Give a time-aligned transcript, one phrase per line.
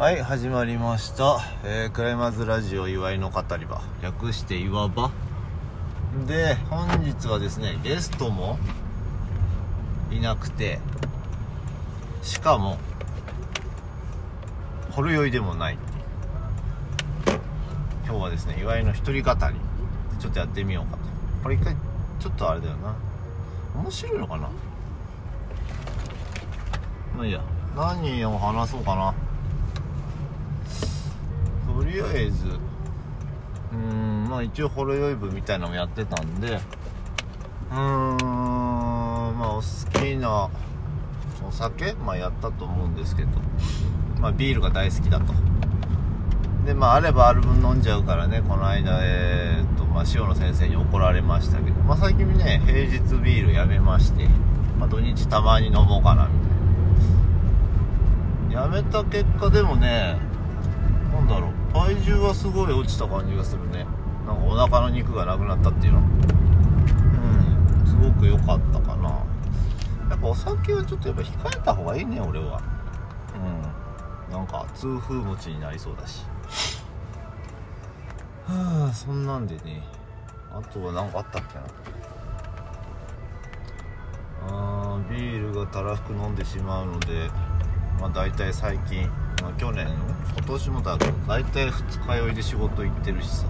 [0.00, 3.82] はい始まりました、えークライマーズラジオ祝いの語り場。
[4.02, 5.10] 略して岩場。
[6.26, 8.58] で本日はですねゲストも
[10.10, 10.80] いなくて
[12.22, 12.78] しかも
[14.90, 15.76] ほろ酔いでもない。
[18.06, 19.54] 今日はですね岩井の一人語り。
[20.18, 21.02] ちょっとやってみようかと。
[21.42, 21.76] これ一回
[22.18, 22.96] ちょっとあれだよな。
[23.74, 24.48] 面白いのかな。
[27.18, 27.42] まあいいや。
[27.76, 29.14] 何を話そうかな。
[31.90, 32.46] りあえず。
[33.72, 36.60] うんまあ一応ほろ酔い部みたいなのもやってたんで。
[37.70, 38.16] うーん
[39.38, 39.62] まあお好
[40.00, 40.48] きな
[41.46, 41.94] お酒？
[41.94, 43.28] まあやったと思うんですけど。
[44.20, 45.32] まあビールが大好きだと。
[46.66, 48.42] でまああればある分飲んじゃうからね。
[48.46, 51.80] この間えー、っとまあ塩野先生に怒られましたけど。
[51.82, 54.28] まあ最近ね平日ビールやめまして。
[54.78, 56.38] まあ土日たまに飲もうかなみ
[58.50, 58.62] たいな。
[58.62, 60.18] やめた結果でもね
[61.12, 61.59] なんだろう。
[61.72, 63.86] 体重はすごい落ちた感じがするね。
[64.26, 66.00] なんかお腹の肉がなくなったっていうの。
[66.00, 67.86] うん。
[67.86, 69.08] すごく良かったかな。
[70.10, 72.60] やっぱお酒はちょっとやっぱ控えた方がいいね俺は。
[74.28, 74.32] うん。
[74.32, 76.24] なんか痛風持ちになりそうだし。
[78.46, 79.82] はあそんなんでね。
[80.52, 81.62] あとは何かあったっけな。
[84.48, 87.30] あービールがたらふく飲んでしまうので
[88.00, 89.08] まあ大体最近、
[89.42, 89.88] まあ、去年
[90.36, 93.46] 今年もだけど大体二日酔いで仕事行ってるしさ。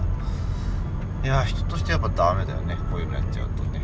[1.23, 3.81] いや人としてやっぱダメだよねこういうのやっちゃうとね。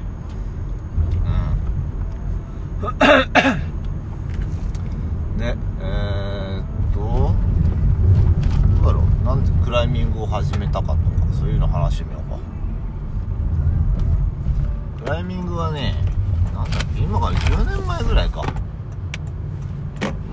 [2.83, 2.87] う
[5.35, 5.39] ん。
[5.39, 7.35] ねえー、っとど
[8.81, 9.03] うだろう。
[9.25, 10.97] なんでクライミングを始めたかとか
[11.39, 12.39] そういうの話してみようか。
[15.03, 15.95] クライミングはね
[16.53, 18.41] なんだっけ今から10年前ぐらいか。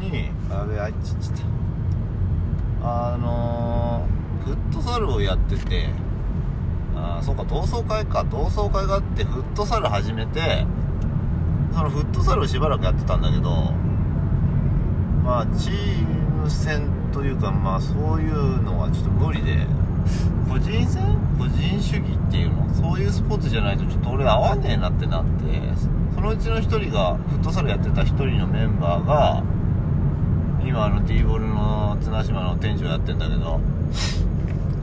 [0.01, 1.43] にあれあいちちった。
[2.85, 4.07] あの、
[4.45, 5.89] フットサルをやってて
[6.95, 8.25] あそうか同窓会か。
[8.25, 10.67] 同窓会があってフットサル始めて
[11.73, 13.73] そのフットサルをしばらくやってたんだけど
[15.25, 19.67] まあチーム戦というかまあそういうのはちょっと無理で
[20.49, 21.03] 個人戦？
[21.39, 22.73] 個人主義っていうの？
[22.75, 25.31] そういうスポーツじゃないとちょっと俺合わねえなってなって
[26.15, 29.43] そのうちの一人がフットサルやってた一人のメンバーが
[30.67, 33.61] 今あの T ボールの綱島の店長やってんだけど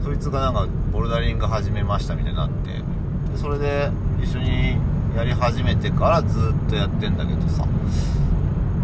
[0.04, 2.80] そいつがなんかボルダリング始めましたみたいになってで
[3.36, 3.90] それで
[4.22, 4.76] 一緒に
[5.16, 7.66] やり始めてからずっとやってんだけどさ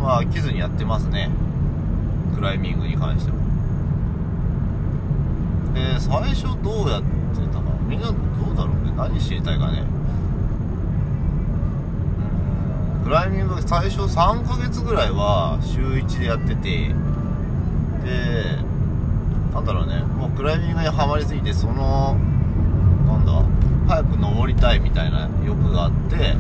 [0.01, 1.31] まあ飽きずにやってますね。
[2.35, 3.39] クライミングに関しても。
[5.75, 8.93] で最初どうやってたかみんなどうだろうね？
[8.97, 9.83] 何知りたいかね？
[13.09, 16.89] クライミング最初3ヶ月ぐらいは週1でやってて。
[16.89, 16.95] で
[19.55, 20.03] なんだろうね。
[20.03, 22.19] もうクライミングにはまりすぎてその
[23.07, 23.43] なんだ
[23.89, 26.35] 早く登りたいみたいな欲があって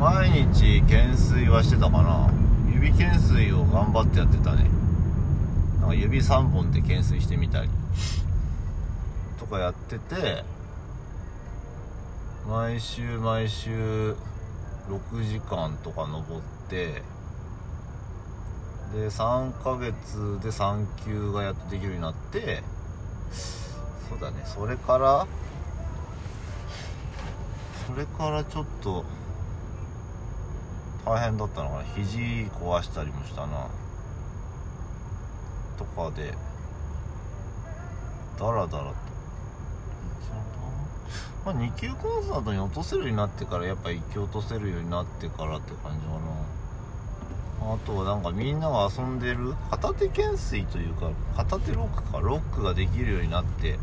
[0.00, 2.28] 毎日懸垂はしてたかな。
[2.74, 4.68] 指懸垂を頑張ってやってたね。
[5.78, 7.70] なんか指3本で懸垂してみたり。
[9.38, 10.42] とかやってて
[12.48, 14.16] 毎週毎週
[14.90, 17.02] 6時間とか登って
[18.92, 22.62] で3ヶ月で3級がやっとできるようになって
[23.30, 24.42] そうだね。
[24.44, 25.26] それから
[27.86, 29.04] それからちょっと
[31.04, 31.84] 大変だったのかな。
[31.84, 33.68] 肘壊したりもしたな。
[35.78, 36.34] とかで
[38.38, 38.94] ダラダラと
[41.44, 46.40] まあ2級コンサートに落とせるようになってからやっぱ1級落とせるようになってからって感じかな。
[47.62, 53.78] あとはなんかみんなが遊んでる片手懸垂というか片手ロックかロックができるようになって。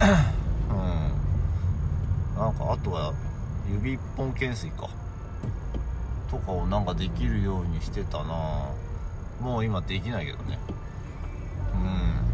[0.70, 2.38] うん。
[2.38, 3.14] なんかあとは
[3.70, 4.88] 指一本懸垂か。
[6.30, 8.68] とかをなんかできるようにしてたな。
[9.40, 10.58] もう今できないけどね。
[11.74, 12.25] うん。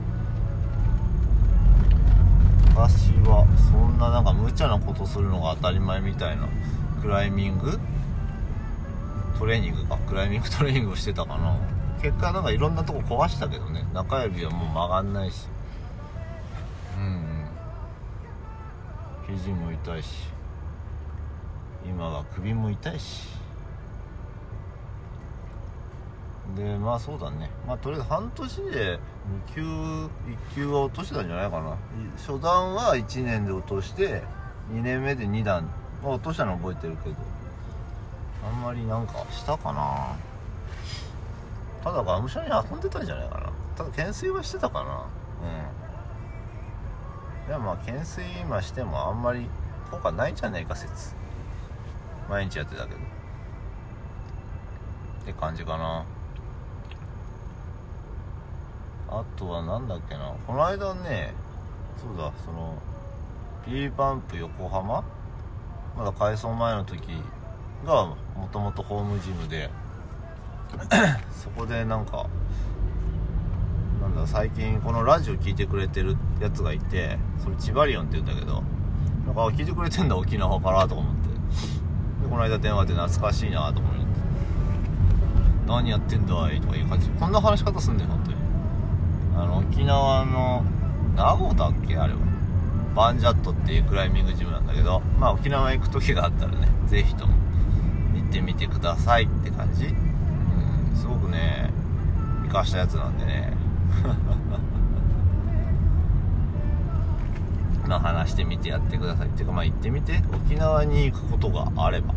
[2.74, 6.48] 昔はそんななんか無茶なことするのが当たり前みたいな
[7.02, 7.78] クライミング
[9.38, 11.54] トレーニングかクライミングトレーニングをしてたかな。
[12.00, 13.84] 結果なんかいろんなとこ壊したけどね。
[13.92, 15.46] 中指はもう曲がんないし。
[16.96, 17.44] うん。
[19.36, 20.08] 肘も痛いし。
[21.84, 23.28] 今は首も痛いし。
[26.56, 27.50] でまあそうだね。
[27.66, 28.98] まあとりあえず半年で
[29.50, 30.10] 2級1
[30.54, 31.76] 級は落としたんじゃないかな。
[32.16, 34.22] 初段は1年で落として
[34.70, 35.64] 2年目で2段、
[36.02, 37.16] まあ、落としたの覚えてるけど。
[38.44, 40.16] あんまりなんかしたかな。
[41.84, 43.52] ただがむしゃに遊んでたんじゃないかな。
[43.76, 45.06] ただ懸垂はしてたかな。
[47.44, 47.48] うん。
[47.48, 49.48] でもまあ懸垂今してもあんまり
[49.90, 51.14] 効果ないんじゃないか説。
[52.28, 53.00] 毎日やってたけど。
[55.22, 56.04] って感じかな。
[59.14, 60.32] あとはなんだっけな。
[60.46, 61.34] この間ね
[61.96, 62.78] そうだその
[63.66, 65.04] P バンプ横浜？
[65.96, 67.00] まだ改装前の時
[67.84, 68.16] がも
[68.50, 69.70] ともとホームジムで。
[71.30, 72.26] そこでなんか
[74.00, 78.62] なんだ最近このラジオ聞いてくれてるやつがいてそれチバリオンって言うんだけど
[79.26, 81.28] なんか聞いてくれてんだ沖縄からとか思って。
[81.28, 84.02] でこの間電話で懐かしいなと思って。
[85.66, 86.60] 何やってんだい？
[86.60, 87.08] とかいう感じ。
[87.10, 88.31] こんな話し方すんねん本当に。
[89.36, 90.62] あの沖縄の
[91.16, 91.96] 名護だっけ？
[91.96, 92.18] あれは。
[92.94, 95.00] バンジャットっていうクライミングジムなんだけど。
[95.18, 97.32] まあ沖縄行く時があったらね是非とも
[98.14, 99.86] 行ってみてくださいって感じ。
[99.86, 101.70] うんすごくね
[102.44, 103.54] 生かしたやつなんでね。
[107.88, 109.28] まあ話してみてやってください。
[109.28, 110.22] っていうかまあ行ってみて。
[110.46, 112.14] 沖縄に行くことがあれば。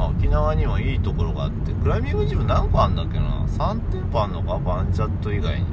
[0.00, 4.58] まあ沖縄にもいいところがあってクライミングジム何個あんだっけな？3店舗あんのか？
[4.58, 5.66] バンジャット以外に。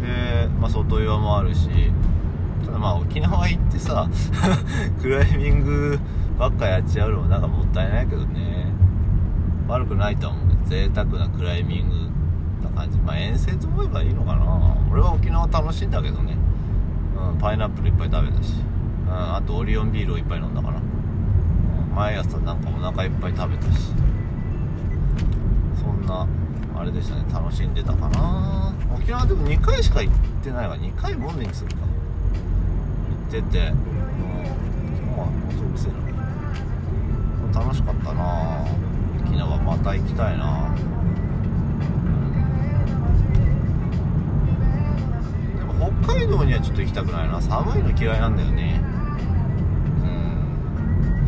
[0.00, 1.68] で、まあ、外岩もあるし
[2.64, 4.08] ただまあ沖縄行ってさ
[5.02, 5.98] クライミング
[6.38, 8.66] ばっかやっちゃうのもなんかもったいないけどね。
[9.66, 11.96] 悪くないと思う贅沢なクライミング
[12.62, 12.98] な感じ。
[12.98, 14.76] まあ遠征と思えばいいのかな。
[14.92, 16.36] 俺は沖縄楽しいんだけどね。
[17.30, 18.52] うんパイナップルいっぱい食べたし、
[19.08, 20.80] うん、あとオリオンビールをいっぱい飲んだかな、
[21.96, 23.90] 毎朝なんかお腹いっぱい食べたし。
[25.80, 26.26] そんな
[26.78, 27.24] あれでしたね。
[27.32, 28.74] 楽しんでたかな。
[28.94, 30.14] 沖縄でも2回しか行っ
[30.44, 30.76] てないわ。
[30.76, 31.76] 2回ボンデにするか。
[33.30, 33.70] 行ってて。
[33.70, 35.26] もうんまあ
[35.56, 35.92] そうくせえ
[37.54, 38.66] な楽しかったな。
[39.24, 40.76] 沖縄また行きたいな。
[45.56, 47.40] でも北海道にはちょっと行きたくないな。
[47.40, 48.84] 寒いの嫌いなんだよね。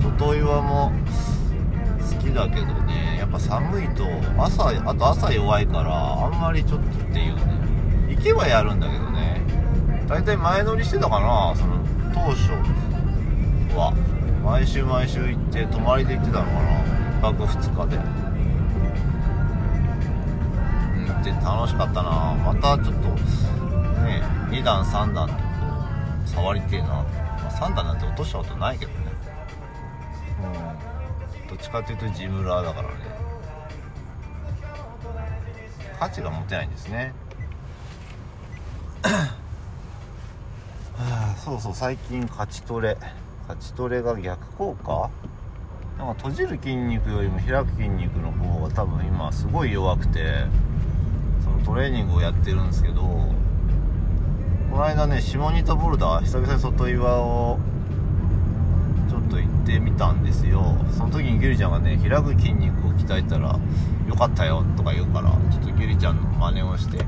[0.03, 0.93] 外岩も
[1.99, 4.05] 好きだけどねやっぱ寒いと
[4.39, 7.43] 朝あと朝弱いからあんまりちょっとっていうね。
[8.09, 9.41] 行けばやるんだけどね。
[10.09, 11.79] 大体前乗りしてたかなその
[12.15, 12.53] 当初
[13.77, 13.93] は。
[14.45, 17.31] 毎週毎週行って泊まりで行ってたのかな。
[17.31, 17.97] 1泊2日で。
[17.97, 18.03] うん
[21.21, 22.35] って楽しかったな。
[22.45, 23.09] またちょっと
[24.03, 25.35] ね2段3段と
[26.27, 27.05] 触りてえな、ま
[27.47, 29.08] あ、3段なんて落としたことないけどね。
[31.59, 32.95] っちかっていうとジムラーだからね。
[35.99, 37.13] 価値が持てないんですね。
[39.03, 39.37] は
[40.99, 42.97] あそうそう最近勝ちトレ。
[43.49, 45.11] 勝ちトレが逆効果？
[45.99, 50.45] なんか閉じる筋肉よりも開く筋肉の方が多分今すごい弱くて
[51.43, 57.59] そのトレーニングをやってるんですけどこの間ね下仁田ボルダー久々に外岩を
[59.69, 60.75] ってみたんですよ。
[60.97, 63.59] その時にギュリちゃんがね開く筋肉を鍛えたら
[64.09, 67.05] よかったよとか言うからちょっとギュリちゃんの真似をして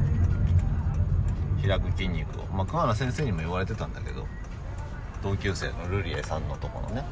[1.66, 2.44] 開く筋肉を。
[2.54, 4.26] まあ桑名先生にも言われてたんだけど
[5.22, 7.02] 同級生のルリエさんのところね。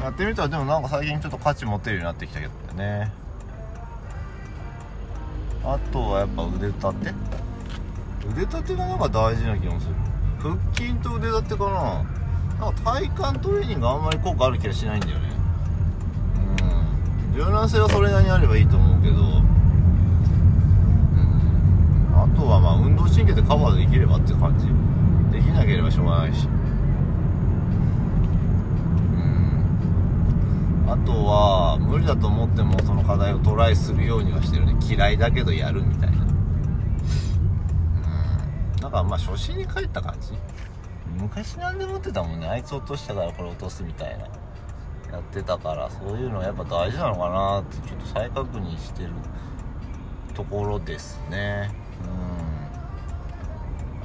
[0.00, 3.12] やってみたらでもなんか最近ちょっと価値持てるようになってきたけどね。
[5.64, 7.14] あとはやっぱ腕立て。
[8.28, 9.94] 腕立てがなんか大事な気もする。
[10.38, 12.11] 腹筋と腕立てかな。
[12.62, 15.32] なんか体幹トレーニングあんまり効果ある気がしないんだよね。
[17.32, 17.34] うん。
[17.34, 19.16] 柔軟性はそれなりにあればいいと思うけど。
[19.16, 19.20] うん。
[22.14, 24.68] あとはまあ運動神経でカバーできればって感じ。
[25.36, 26.48] できなければしょうがないし。
[30.86, 34.76] あとは無理だと思ってもその課題をトライするようにはしてるね。
[34.88, 36.18] 嫌いだけどやるみたいな。
[36.18, 36.28] うん。
[38.82, 40.34] なんかまあ初心に帰った感じ。
[41.16, 42.46] 昔なんで持ってたもんね。
[42.46, 44.26] あいつ落としたからこれ落とすみたいな。
[45.12, 49.10] やってたからそういうのはやっぱ大事なのかなってちょっと再確認してる
[50.34, 51.70] ところですね。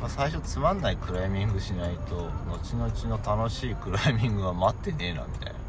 [0.01, 0.09] うん。
[0.09, 5.59] 最初つまんないクライミングしないと後々の楽しいクライミングは待ってねえなみたいな。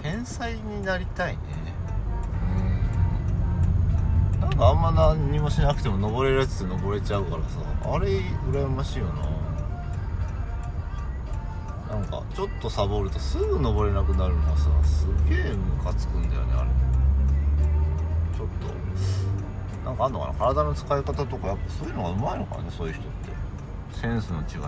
[0.00, 1.38] 天才になりたいね。
[4.32, 4.40] うん。
[4.40, 7.58] なんかあんま何もしなくても登れるやつって登れちゃうからさ。
[7.84, 9.35] あれ羨ましいよな。
[11.88, 16.70] なんかちょっとサボるとすぐ登れなくなるのはさすげえムカつくんだよねあれ。
[18.36, 18.66] ちょっと。
[19.84, 20.34] なんかあんのかな？
[20.34, 23.10] 体の使い方とかやっぱそういうのがうまいのかねそういう人って。
[24.00, 24.46] センスの違い。
[24.56, 24.64] うん。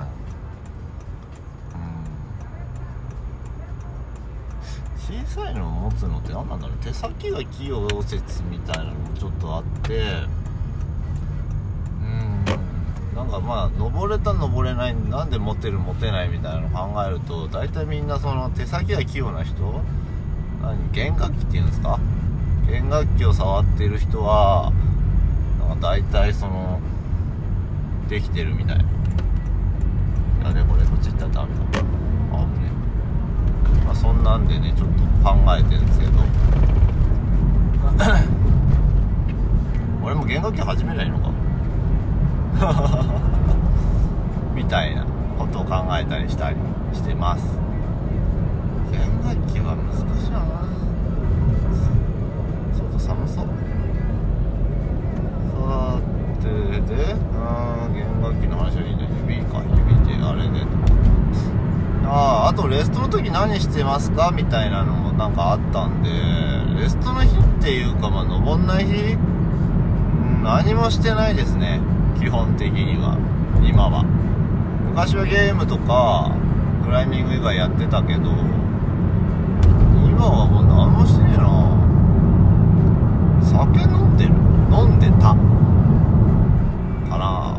[5.24, 10.37] 小さいのを持つのって何なんだろう手先が器用説みたいなのもちょっとあって。
[13.18, 19.82] なんかまあ登れた登れないなんで持てる持てないみたいなの考えると大体みんなその手先が器用な人
[20.62, 21.98] 何弦楽器っていうんですか？
[22.68, 24.72] 弦楽器を触ってる人は
[25.68, 26.78] なんか大体その
[28.08, 28.76] できてるみたい。
[30.44, 31.62] やべこれこっち行ったらダメだ。
[32.34, 32.70] あぶね
[33.84, 36.12] まあそんなんでねちょっと考えてるんですけど。
[40.04, 41.30] 俺も弦楽器始めりゃいいのか
[44.54, 45.04] みたいな
[45.38, 46.56] ことを考えたりしたり
[46.92, 47.58] してます。
[48.90, 50.40] 弦楽器は難しいな。
[52.72, 53.46] 外寒そう
[55.54, 56.00] さ
[56.40, 56.48] て
[56.80, 59.62] でうん弦楽器の話はいいね指か
[60.04, 60.66] 指であれで。
[62.10, 66.10] あああとレストの時何してますかみたいなのもなんかあったんで
[66.80, 69.12] レストの日っていうかまあ登んない日？
[69.14, 71.80] うん何もしてないですね
[72.18, 73.16] 基本的には。
[73.62, 74.04] 今は。
[74.90, 76.32] 昔はゲームとか
[76.84, 78.30] クライミング以外やってたけど
[80.08, 81.46] 今はもう何もしてねえな。
[83.44, 84.32] 酒飲んでる。
[84.74, 85.36] 飲んでた。
[87.08, 87.58] かな。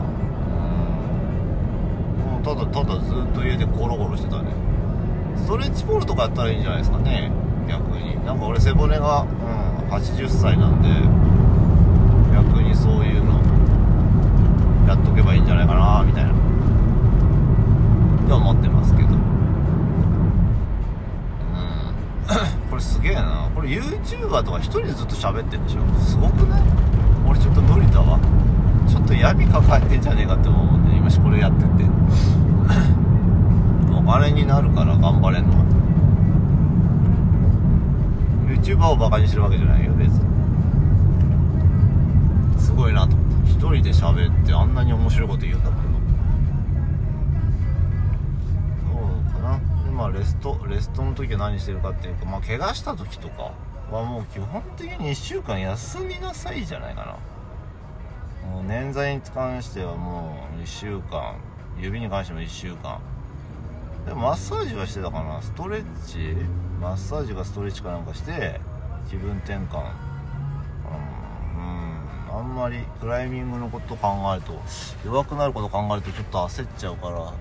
[2.26, 4.52] もうただただずっと家でゴロゴロしてたね。
[5.38, 7.32] ストレッチポールとかやったらいいんじゃないですかね。
[7.70, 8.24] 逆に。
[8.26, 10.90] なんか俺背骨が、うん、80歳なんで
[12.36, 13.39] 逆にそういうの。
[14.90, 16.32] やっとけばいいんじゃないかなみたいな。
[16.32, 16.34] っ
[18.26, 19.10] て思ってますけど。
[19.10, 19.18] うん。
[22.72, 23.48] これすげえな。
[23.54, 25.82] これ YouTuber とか一人でずっと喋ってんでしょ。
[26.00, 26.62] すごくない？
[27.28, 28.18] 俺ちょっと無理だわ。
[28.88, 31.70] ちょっと闇抱えてんじゃねえかって思うんで今しこれやってて。
[33.96, 35.66] お金になるから頑張れんのは。
[38.48, 40.22] YouTuber をバカにしてるわけじゃないよ別に。
[42.58, 43.19] すごいなと
[43.50, 46.00] 一人で喋ってあんなに面白いこと言うんだもんな。
[49.34, 49.60] そうかな。
[49.84, 53.52] でまあレストレストの時は何してるかっていうかまあ怪我した時とか
[53.92, 57.18] はもう基本的に1週間休みなさいじゃないか
[58.44, 58.50] な。
[58.50, 61.36] もう捻挫に関してはもう1週間
[61.78, 63.00] 指に関しても1週間。
[64.06, 65.42] でマッサージはしてたかな。
[65.42, 66.38] ストレッチ？
[66.80, 68.62] マッサージかストレッチかなんかして
[69.10, 69.84] 気分転換、
[72.32, 74.54] あんまりクライミングのこと考えると
[75.06, 77.34] 弱くなること考えるとちょっと焦っちゃうから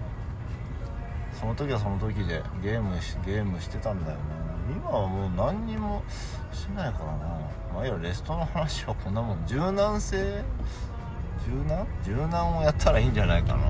[1.39, 4.25] その時はその時でゲームしゲームしてたんだよな。
[4.71, 6.03] 今はもう何にも
[6.53, 7.19] しないからな。
[7.73, 9.47] まあいやレストの話はこんなもん。
[9.47, 10.45] 柔軟性？
[11.47, 11.87] 柔軟？
[12.05, 13.61] 柔軟をやったらいいんじゃないかな。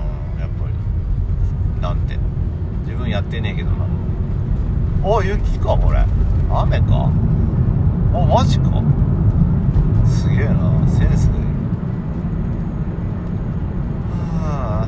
[0.41, 1.81] やっぱり。
[1.81, 2.17] なんて。
[2.85, 3.85] 自分やってねえけどな。
[3.85, 6.03] あ雪かこれ。
[6.51, 7.11] 雨か。
[8.13, 8.81] あマジか。
[10.09, 10.53] すげえな
[10.87, 11.43] センスがいい
[14.41, 14.87] はあ。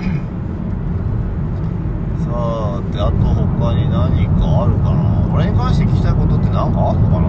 [2.24, 5.26] さてあと他に何かあるかな。
[5.34, 7.28] 俺に関して聞きたいことって何かあんのかな。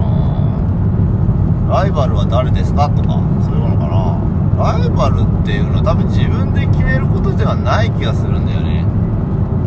[1.82, 4.18] ライバルは誰ですかとかそういうのかな。
[4.62, 8.84] ライバルっていうのは多分自分で決めることではない気がするんだよね。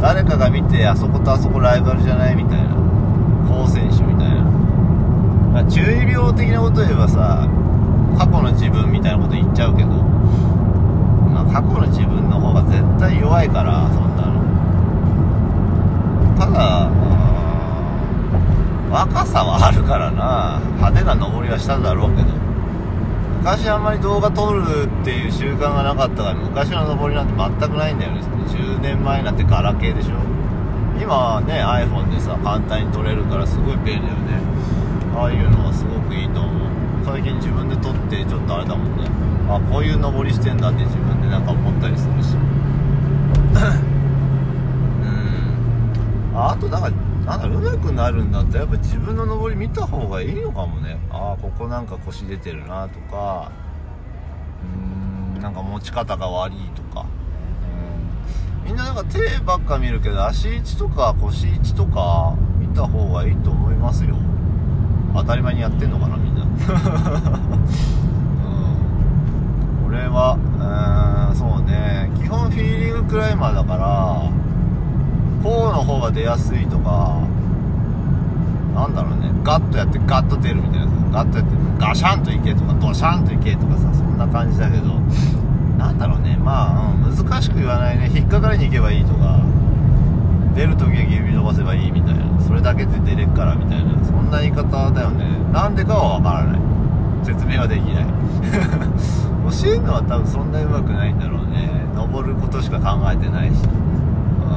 [0.01, 2.75] 誰かが見てあそことあそこライバルじゃないみたいな。
[3.47, 4.43] 好選手みたいな、
[5.53, 7.47] まあ、中二病的なこと言えばさ
[8.17, 14.39] 過去の自分みたいなこと言っちゃうけど、まあ、過去の自分の方が絶対弱いからそんなの。
[16.37, 16.89] ただ
[18.91, 20.59] 若さはあるからな。
[20.77, 22.29] 派手な登りはしたんだろうけど。
[23.41, 28.21] 昔あんまり動画撮るっていう習慣がなかったから昔の登りなんて全くないんだよね。
[28.47, 30.13] 10年前なんてガラケーでしょ。
[30.99, 34.39] 今はね iPhone でさ簡単に撮れるからすごい便利だよね。
[35.15, 35.94] ああいうのはすごい
[37.05, 39.07] 最近自分で撮ってちょっとあれだもんね。
[39.47, 42.35] あこういう登りしてんだって自分でなんか思ったりするし。
[42.35, 42.37] う
[46.33, 46.37] ん。
[46.37, 46.89] あとなんか
[47.25, 50.97] なんだ上手くなるんだったらやっぱ自分の登り見た方がいいのかもね。
[51.11, 53.51] ああここなんか腰出てるなとか。
[54.63, 57.05] うーんなんか持ち方が悪いとか。
[58.65, 64.15] みんななんか手ばっか見るけど足位置とか腰位置とか見た方がいいと思いますよ。
[65.13, 66.17] 当たり前にやってんのかな
[66.57, 66.67] みん
[69.99, 72.09] な、うん、はうんそうね。
[72.17, 74.31] 基本フィーリングクライマーだから
[75.43, 77.21] こうの方が出やすいとか
[78.73, 79.31] なんだろうね。
[79.43, 84.95] ガッとやってガッと出るみたいなガッとやってガシャンといけとかドシャンといけとかさそんな感じだけど。
[85.77, 86.37] なんだろうね。
[86.37, 88.09] まあ、うん、難しく言わないね。
[88.15, 89.39] 引っかかりに行けばいいとか。
[90.55, 92.39] 出る時だけ指伸ばせばいいみたいな。
[92.39, 94.03] それだけで出れっからみたいな。
[94.05, 95.25] そんな言い方だよね。
[95.51, 96.61] なんでかはわからない。
[97.25, 98.05] 説明はできない。
[99.61, 101.69] 教えるのは多分そんなにうまくないんだろうね。
[101.95, 103.63] 登ることしか考えてないし。
[103.63, 104.51] うん。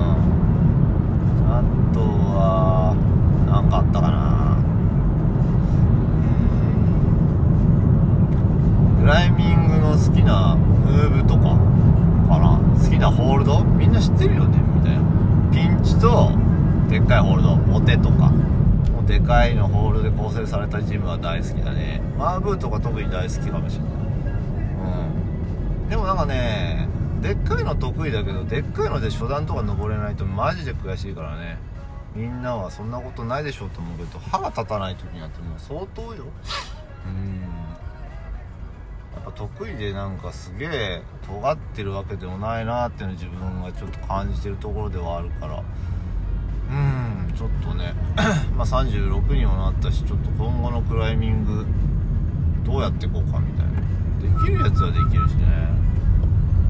[1.50, 1.62] あ
[1.92, 2.94] とは
[3.50, 4.56] 何かあったかな。
[9.00, 11.56] クライミングの好きなムーブとか
[12.28, 12.60] かな。
[12.80, 13.64] 好きなホールド？
[13.64, 14.67] みんな知ってるよね。
[15.58, 16.30] ピンチと
[16.88, 18.30] でっかいホールドモテとか。
[18.92, 22.00] もうでかいのホールで構成されたジムは大好きだね。
[22.16, 23.92] マーブーとか特に大好きかもしれない。
[25.82, 25.88] うん。
[25.88, 26.88] でもなんかね
[27.20, 31.58] でっかいの得意だけどでっかいので初段とか登れないとマジで悔しいからね。
[32.14, 36.24] みんなはそんなことないでしょうと思うけど歯が立たない時になってもう相当よ。
[37.04, 37.47] うん。
[39.28, 45.62] ぱ得意でなんかすげえ尖ってるわけでもないなっていうの自分がちょっと感じてるところではあるから。
[46.70, 47.94] うんちょっとね。
[48.56, 51.64] まあ36にもなったしちょっと今後のクライミング
[52.64, 53.80] どうやっていこうかみたいな。
[54.20, 55.46] できるやつはできるしね。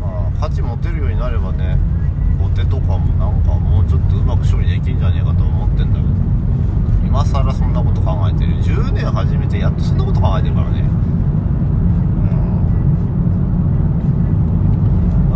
[0.00, 1.78] まあ価値持てるようになればね
[2.38, 6.08] ボテとかもなんかもうちょっとうまく処理できんじゃねえかと思ってんだけど。
[7.04, 8.52] 今更そんなこと考えてる。
[8.62, 10.88] 10年始めてやっとそんなこと考えてるからね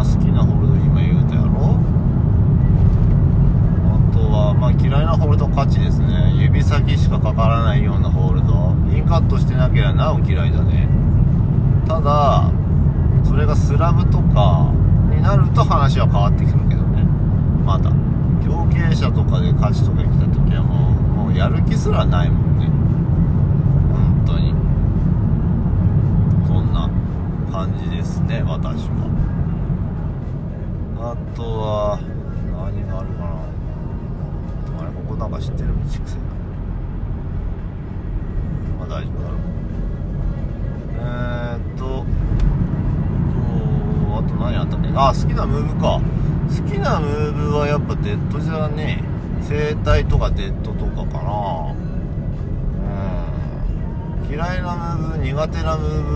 [0.03, 1.79] まあ、好きなホールド今言うたやろ
[3.87, 6.35] あとはまあ嫌いなホールド価値ですね。
[6.37, 10.87] 指先しかかからないようなホールドインカットしてなければなお嫌いだね。
[11.89, 12.51] ただ
[13.25, 14.71] それがスラブとか
[15.09, 17.05] になると話は変わってくるけどね。
[17.65, 17.91] まだ。
[18.45, 22.67] 強傾斜とかで価値とか来た時はもうもうやる気すらないもんね。
[23.95, 24.53] 本当に。
[26.47, 26.91] そんな
[27.51, 29.09] 感じですね私は。
[31.01, 32.12] あとは
[35.23, 35.69] なんか知ってる？
[35.69, 36.17] 道くせ
[38.79, 39.39] まあ大丈夫だろう。
[40.99, 42.05] えー、っと
[44.17, 44.89] あと何あったっけ？
[44.95, 46.01] あ好きなムーブか。
[46.49, 49.03] 好きなムーブはやっぱデッドじゃね
[49.41, 49.45] え。
[49.45, 51.73] 正対とかデッドとかかな。
[54.25, 54.29] うん。
[54.29, 56.13] 嫌いなムーブ苦手なムーブ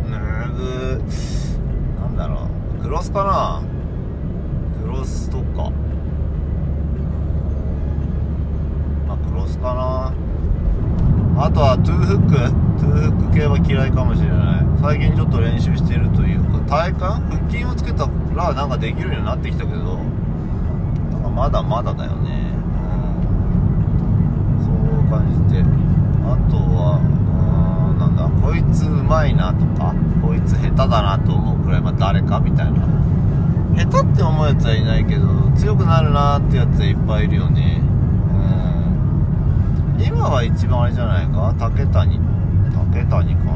[0.00, 1.02] ムーブ
[2.00, 2.46] なんだろ
[2.78, 2.82] う。
[2.82, 3.62] クロスかな。
[4.82, 5.70] クロスとか
[9.06, 10.12] まあクロスかな。
[11.40, 12.34] あとはトゥーフック。
[12.82, 14.66] トゥーフック系は嫌いかもしれない。
[14.82, 16.58] 最近ちょっと練習してるというか。
[16.66, 17.04] 体幹？
[17.04, 19.98] 腹筋をつけたらなんかできるようになってきたけど。
[21.14, 22.50] なんかまだまだだよね。
[24.58, 24.66] うん。
[24.66, 25.62] そう感じて。
[25.62, 28.28] あとはうんなんだ。
[28.42, 29.94] こいつうまいなとか。
[30.20, 32.86] こいつ下手だなと思うくらい、まあ、誰かみたいな。
[33.76, 37.80] 下手って思うやつはいないけど強くなるなってやつはいっぱいいるよね。
[39.98, 41.54] 今は一番あれじゃないか？
[41.58, 42.20] 竹谷
[42.92, 43.52] 竹谷かな？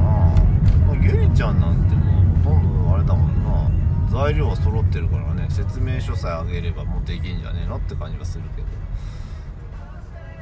[0.87, 2.03] もうゆりちゃんなんても
[2.35, 3.71] うほとんどあれだもんな。
[4.11, 5.47] 材料は揃ってるからね。
[5.49, 8.69] 説明書さえあげればもうできんじゃねえのって感じがするけど。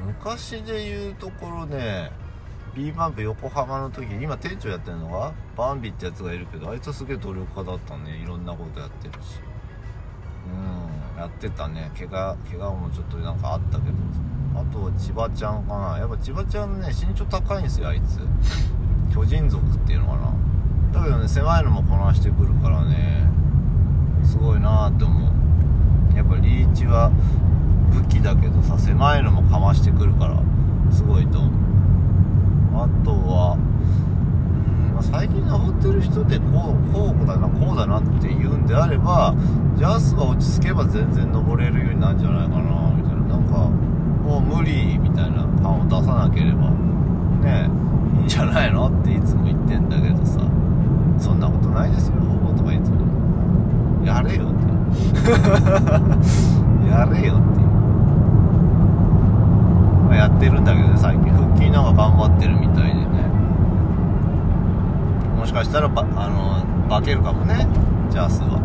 [0.04, 2.10] 昔で言うところね
[2.74, 5.32] B バンプ横浜の時今店長やってるのが？
[5.56, 8.16] バンビってやつがいるけどあいつはすげえ努力家だったね。
[8.16, 9.40] いろんなことやってるし。
[10.48, 11.90] うんやってたね。
[11.96, 13.92] 怪我怪我もちょっとなんかあったけど。
[14.60, 15.98] あとは千葉ちゃんかな。
[15.98, 18.20] やっぱ千葉ちゃんね身長高いんですよあいつ。
[19.14, 21.00] 巨人族っていうのかな。
[21.00, 23.24] だけどね狭いのもこなしてくるからね
[24.22, 26.16] すごいなって思う。
[26.16, 27.10] やっぱリーチは
[27.90, 30.42] 武器だけどさ狭いのもかましてくるから
[30.92, 31.52] すごいと思う。
[32.76, 39.34] あとは、うん、最近登ってる人でこうこうだなこうだなって言うんであれば
[39.76, 43.20] ジャスが落ち着けば全然登れるようになるんじゃないかなみたいな。
[43.30, 43.70] なんか
[44.30, 46.70] もう無理みたいな感を出さなければ
[47.42, 47.68] ね
[48.18, 50.40] いいんじゃないのっていつも言ってんだけどさ。
[51.18, 52.14] そんなことないですよ。
[52.56, 54.06] とかいつも。
[54.06, 54.70] やれよって。
[56.88, 57.60] やれよって。
[60.08, 61.30] まあやってるんだけどね最近。
[61.32, 63.06] 腹筋なんか頑張ってるみたいでね。
[65.38, 67.66] もしかしたらばあの化けるかもね。
[68.08, 68.60] ジャスは。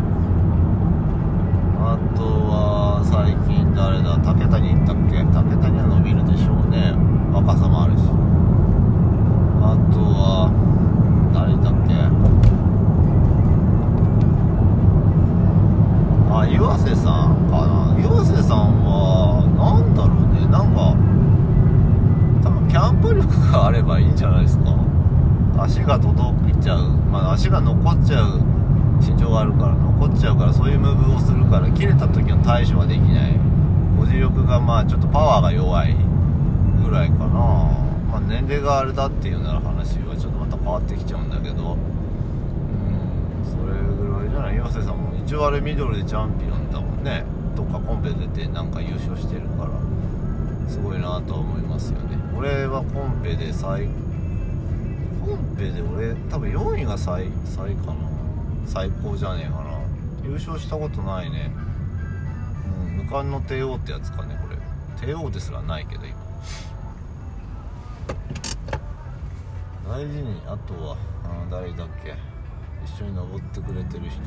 [1.78, 5.24] あとは最近誰だ竹谷行ったっけ？
[5.32, 6.94] 竹谷は伸びるでしょうね。
[7.32, 8.02] 若さもあるし。
[9.62, 10.50] あとは
[11.32, 11.94] 誰だっけ？
[16.32, 17.96] あ岩瀬さんかな。
[18.02, 20.46] 岩瀬さんはなんだろうね。
[20.50, 20.96] なんか
[22.42, 24.74] 多分キャンプ力があればいいんじゃないですか。
[25.58, 26.90] 足が届いちゃう。
[27.10, 28.40] まあ足が残っちゃう
[29.00, 33.32] 身長があるから残っちゃうからそういうムーブをするから切れた時の対処ができない。
[33.96, 35.96] 文字力がまあちょっとパワーが弱い
[36.84, 41.72] ぐらいかな、まあ、年齢があれだっていうなら話はちょっとまた変わってきちゃうんだけど。
[41.72, 41.80] うん
[43.44, 44.56] それぐらいじゃない。
[44.56, 47.24] 岩瀬さんも一応あれミドルでチャンピオンだもんね。
[47.54, 49.70] どっかコンペ出てなんか優勝してるから。
[50.68, 52.18] すごいなとは思いますよね。
[52.36, 53.86] 俺はコンペで最
[55.24, 58.05] コンペで俺多分4位が最最かな。
[58.66, 59.76] 最高じゃねえかな。
[60.24, 61.50] 優勝したことないね。
[62.88, 64.56] うん無冠の帝王ってやつかねこれ。
[65.06, 66.16] 帝王ですらないけど今。
[69.88, 72.14] 大事にあとはあ誰だっけ。
[72.84, 74.20] 一緒に登ってくれてる人。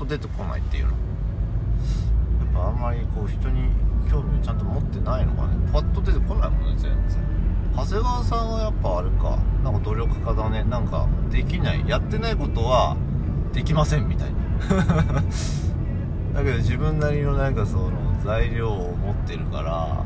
[0.00, 0.90] と出てこないっていうの。
[0.90, 3.68] やっぱあんまりこう人に
[4.10, 5.54] 興味をちゃんと持ってないのかね。
[5.72, 7.30] パッと出てこないもんね全然。
[7.76, 9.38] 長谷川さんはやっぱあれか。
[9.62, 10.64] なんか努力家だね。
[10.64, 11.86] なんかできない。
[11.86, 12.96] やってないことは
[13.52, 14.40] できませんみたいな。
[16.32, 17.90] だけど自分なりのなんかその
[18.24, 20.04] 材料を持ってるから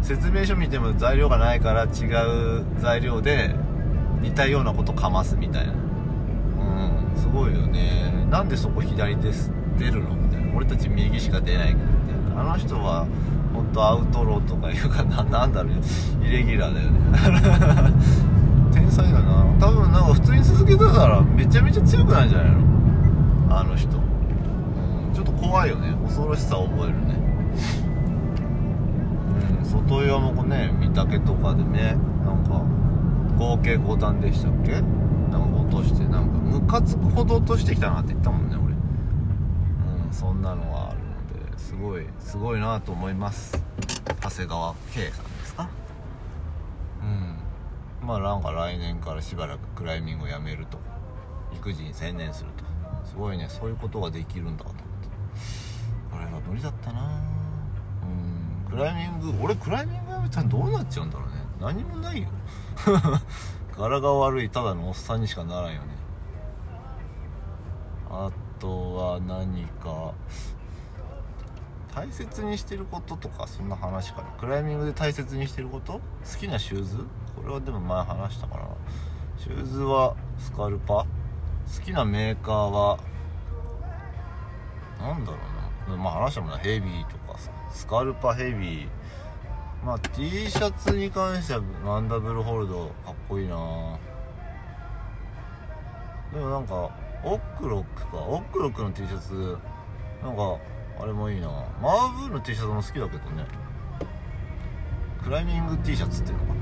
[0.00, 3.54] 説明書見ても材料がないから違う材料で
[4.22, 5.85] 似たようなことかますみたいな。
[7.16, 8.26] すごいよね。
[8.30, 10.54] なんでそこ左です出るのみたいな。
[10.56, 11.86] 俺たち右しか出ないけどみ
[12.26, 12.40] たいな。
[12.42, 13.06] あの人は
[13.54, 15.22] 本当アウトローとかいうかな。
[15.30, 15.72] なんだろう
[16.26, 17.92] イレギュラーだよね。
[18.72, 19.44] 天才だな。
[19.58, 22.50] 多分なんか普通に続けてたらめちゃめちゃ強くないんじゃない
[23.48, 23.56] の？
[23.58, 23.88] あの人、
[25.14, 25.94] ちょっと怖いよね。
[26.04, 27.14] 恐ろしさを覚えるね。
[29.60, 32.62] うん外岩もね御嶽とかでねなんか
[33.38, 34.82] 合計5段でしたっけ？
[35.70, 38.74] としてなんかムカつくほど落としてきたなって言ったもんね俺。
[38.74, 40.98] うんそんなのがある
[41.44, 43.60] のですごいすごいなと思います。
[44.22, 45.68] 長谷川圭さんですか？
[47.02, 48.06] うん。
[48.06, 50.78] まあなんか来年からしばらくクライミングをやめると。
[51.54, 52.64] 育児に専念すると。
[53.08, 54.82] すごいねそういうことができるんだと思って。
[56.12, 57.20] これは無理だったな。
[58.68, 58.70] うん。
[58.70, 61.34] クライミング俺クライミングやめたらどうなっちゃうんだろうね。
[61.60, 62.28] 何もないよ。
[63.76, 65.88] 柄が悪いただのおっさんにしかならんよね。
[68.10, 70.12] あとは何か。
[71.94, 74.28] 大切にしてることとかそんな話かな。
[74.38, 75.94] クライミングで大切にしてること？
[75.94, 76.00] 好
[76.38, 76.98] きなシューズ？
[77.34, 78.62] これはでも前話したかな。
[79.38, 80.94] シューズはスカルパ？
[80.94, 81.06] 好
[81.82, 82.98] きなメーカーは
[85.00, 85.38] なんだろ
[85.88, 85.96] うな。
[85.96, 86.58] まあ話したもんな。
[86.58, 87.50] ヘビーとかさ。
[87.70, 88.88] スカルパヘビー。
[89.82, 93.56] まあ T シャツに関してはマンダブルホールドかこいいな。
[96.32, 96.90] でもなんか
[97.24, 98.18] オックロックか。
[98.18, 99.58] オックロックの T シャツ
[100.22, 100.56] なんか
[101.00, 101.48] あれもいいな。
[101.82, 103.46] マーブーの T シャツも好きだけどね。
[105.22, 106.54] クライミング T シャツっていうのか。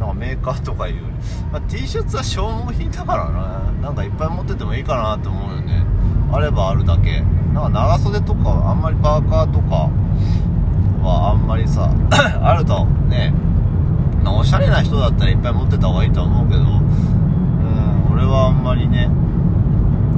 [0.00, 1.02] なんかメーカーとかいう、
[1.52, 3.72] まあ、T シャツは消耗品だからな。
[3.82, 5.84] なんかいっぱい持っててもいいかなって思うよね。
[6.32, 7.20] あればあるだけ。
[7.52, 9.90] なんか長袖とかあんまりパーカーとか
[11.02, 11.90] はあんまりさ
[12.42, 13.34] あるとね。
[14.24, 16.68] おしゃれな人だったらいっぱい持ってた方がいいと思うけどうん
[18.12, 19.08] 俺はあんまりね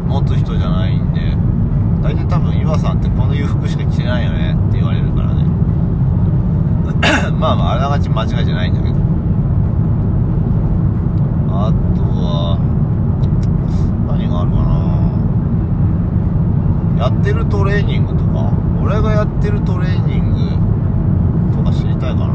[0.06, 1.36] 持つ人じゃないんで
[2.02, 5.44] 大体多分岩さんってこのいう服しか着てないよねって言われるからね。
[7.38, 8.94] まあまああながち間違いじゃないんだけど。
[11.50, 12.58] あとは
[14.08, 14.56] 何があるか
[16.98, 17.04] な。
[17.04, 18.52] やってるトレーニングとか？
[18.82, 20.30] 俺がやってるトレーニン
[21.50, 22.34] グとか知りたいかな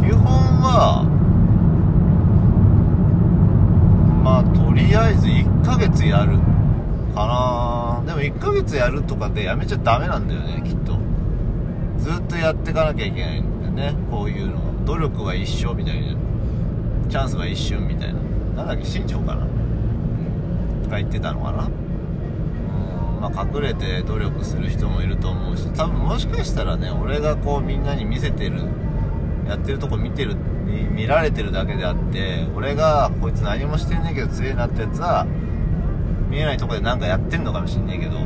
[0.00, 0.24] 基本
[0.62, 1.04] は
[4.24, 6.38] まあとりあえず1ヶ月やる
[7.14, 8.02] かな。
[8.06, 10.98] でも1ヶ月やるとかでやめちゃダメなんだよねきっと。
[11.98, 14.84] ずっとやっていかなきゃいけないんだよねこういうの。
[14.84, 16.14] 努力は一生みたいな。
[17.08, 18.20] チャンスは一瞬みたいな。
[18.56, 21.68] なんだっけ新庄かな、うん、が言ってたのかな。
[23.20, 28.60] まあ隠れて努力する人もいると思うし多分もしかしたらね俺がこうみんなに見せてる
[29.48, 30.36] やってるとこ見てる
[30.92, 35.26] 見られてるだけであって俺がこいつ何もしてんねえけど強えなってやつは
[36.34, 38.18] 見えないとこで何かやってんのかもしんねえけど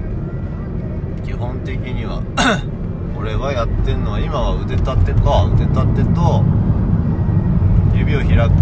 [1.26, 2.22] 基本的には
[3.14, 6.42] 俺はやってんのは今は腕立てか腕立てと
[7.94, 8.54] 指を開く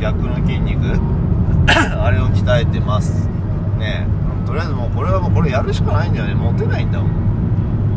[0.00, 0.98] 逆の筋肉
[1.70, 3.28] あれを鍛えてます。
[3.78, 6.34] ねえとりあえずもうこれはもうこれやるしかないんだよね。
[6.34, 7.10] 持てないんだもん。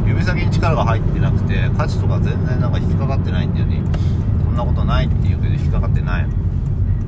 [0.06, 3.82] 指先に力が入ってなくて価値とか全然なんか引っかかってないんだよね。
[4.46, 6.28] そんなことないって言うけど引っかかってない。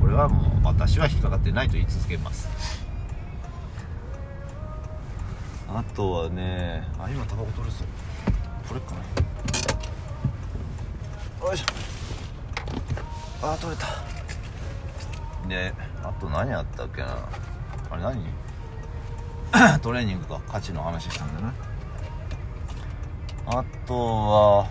[0.00, 2.79] これはもう私は引っかかってないと言い続けます。
[5.72, 7.86] あとはねあ今タバコ取れそう
[8.68, 9.00] これっかな。
[11.46, 11.66] よいしょ。
[13.42, 13.86] あ取れた。
[15.48, 17.28] であと何あったっけな。
[17.90, 18.22] あれ何？
[19.80, 20.40] トレーニングか。
[20.48, 21.54] 価値の話したんだな。
[23.46, 24.68] あとは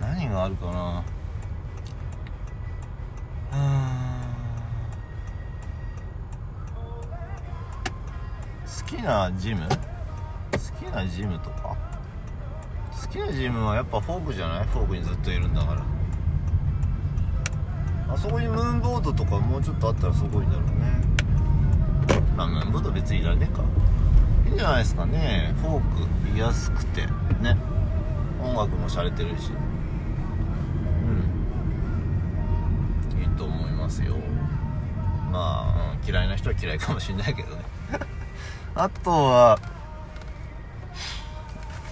[0.00, 1.04] 何があるかな。
[3.50, 3.56] 好
[8.96, 9.62] きなジム？
[9.62, 9.68] 好
[10.78, 11.76] きなジムとか？
[13.02, 14.66] 好きなジムはやっぱフォークじゃない？
[14.66, 15.82] フォークにずっといるんだから。
[18.14, 20.72] あそこにムーンボードとかもうちょっとあったらすごいんだろうね。
[22.36, 23.62] まあムーンボード別にいらねえか。
[24.46, 25.54] いいんじゃないですかね。
[25.60, 27.06] フォーク見やすくて。
[27.40, 27.56] ね。
[28.42, 29.50] 音楽も洒落てるし。
[33.14, 33.20] うん。
[33.22, 34.16] いいと思いますよ。
[35.32, 37.63] まあ、うん、嫌いな人は嫌いかもしんないけどね。
[38.76, 39.58] あとは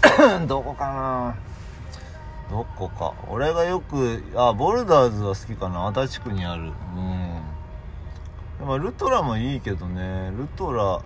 [0.49, 1.35] どこかな。
[2.51, 3.14] どこか。
[3.29, 5.87] 俺がよくあボルダーズは好きかな。
[5.87, 6.64] 足立区にある。
[6.64, 6.73] うん。
[8.59, 10.33] でもルトラもいいけどね。
[10.37, 11.01] ルトラ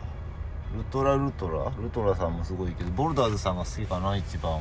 [0.76, 1.70] ルトラルトラ？
[1.78, 4.60] ルトラさんもすごいけどボルダーズさんが好きかな一番は。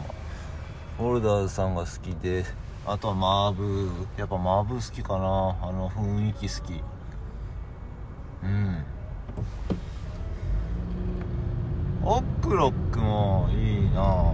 [0.99, 2.45] ボルダーズさんが好きで
[2.85, 3.89] あとはマーブー。
[4.17, 5.19] やっぱマーブー好きかな。
[5.19, 6.83] あの雰囲気好き。
[8.43, 8.83] うん。
[12.07, 14.31] オックロックもいいな。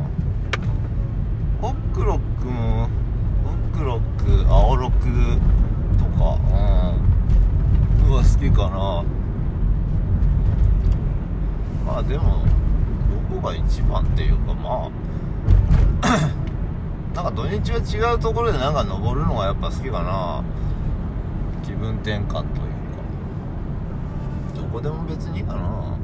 [1.61, 5.05] オックロックもオックロック青ロック
[5.97, 6.37] とか。
[8.05, 8.11] うん。
[8.11, 9.05] は好きかな。
[11.85, 12.43] まあでも
[13.31, 14.89] どこが一番っていうかま
[16.01, 16.29] あ
[17.15, 17.77] なんか土日は
[18.11, 20.43] 違うところでなんか登るのがやっぱ好きかな。
[21.63, 22.45] 気分転換というか。
[24.55, 26.00] どこでも別にいいかな。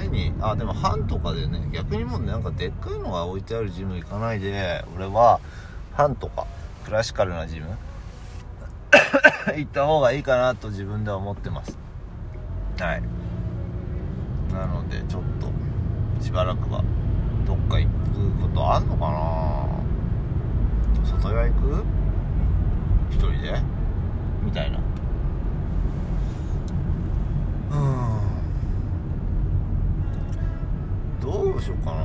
[0.00, 5.40] 変にあでも班とかでね逆にもうなんかでっかいのが置いてあるジム行かないで俺は
[5.94, 6.46] 班とか
[6.84, 7.66] クラシカルなジム
[9.56, 11.78] 行った方がいいかなと自分では思ってます。
[12.78, 13.02] はい。
[14.52, 15.50] なのでちょっと
[16.24, 16.82] しばらくは
[17.46, 17.90] どっか行く
[18.40, 19.66] ことあんのかな？
[21.04, 21.84] 外屋行く？
[23.10, 23.60] 一人で
[24.44, 24.78] みたいな
[27.72, 27.74] う
[31.18, 31.96] んどうしようかな。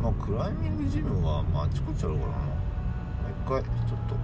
[0.00, 2.38] まあクライミングジムは、まあ、あちこちあるからな。
[3.28, 4.14] 一回ちょっと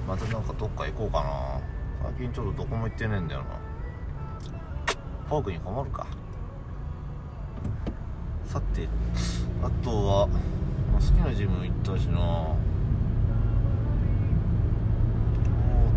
[0.08, 1.60] またなんかどっか行こうかな。
[2.02, 3.46] 最近ちょっとどこも行ってねえんだよな。
[5.28, 6.06] フォークにこもるか。
[8.46, 8.88] さて
[9.62, 10.38] あとは、ま
[10.96, 12.18] あ、好きなジム行ったしな。
[12.18, 12.22] あ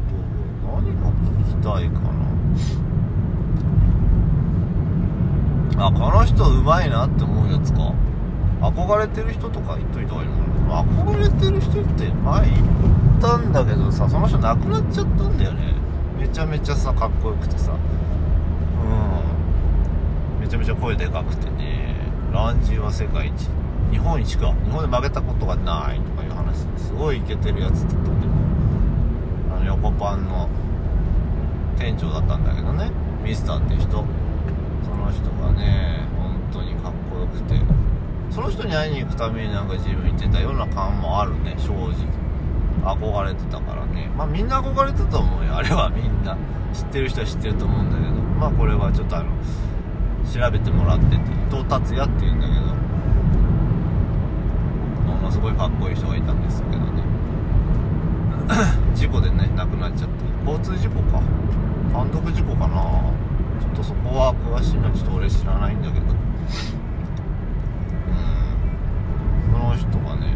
[0.09, 1.09] と何が
[1.41, 2.86] 聞きたいかな。
[5.77, 7.93] あこの人うまいなって思うやつか。
[8.59, 11.03] 憧れてる人とか言っといた方がいいのかな。
[11.03, 15.75] 憧れてる人って前言ったんだけどさその人亡くなっちゃったんだよね。
[16.19, 17.73] めちゃめちゃさかっこよくてさ。
[17.73, 17.75] う
[20.39, 20.41] ん。
[20.41, 21.95] めちゃめちゃ声でかくてね。
[22.33, 23.47] ランジーは世界一。
[23.91, 24.53] 日本一か。
[24.65, 26.65] 日本で負けたことがないとかいう話。
[26.81, 28.33] すごいイケてるやつって言っても
[29.55, 30.49] あの横パンの
[31.77, 32.89] 店長だったんだけどね。
[33.23, 34.03] ミスターって人。
[35.07, 37.55] の人がね本当にかっこよくて。
[38.29, 41.95] その人に会いに行くためになんか自分行ってたような感もあるね正直。
[42.83, 44.11] 憧れてたからね。
[44.15, 45.55] まあみんな憧れてたと思うよ。
[45.55, 46.37] あれはみんな。
[46.73, 48.11] 知ってる人は知ってると思うんだけど。
[48.11, 49.31] まあこれはちょっとあの
[50.31, 52.61] 調べてもらってて伊藤達也っていうんだけど。
[55.13, 57.01] ものすごいかっこいい人がいたんですけどね。
[58.93, 60.15] 事故でね亡くなっちゃって
[60.45, 61.21] 交通事故か。
[61.93, 63.16] 単独事故かな。
[63.59, 66.05] ちょっとそこは詳しいのはちょっと俺知らないんだけど。
[66.05, 66.13] うん。
[69.51, 70.35] その人がね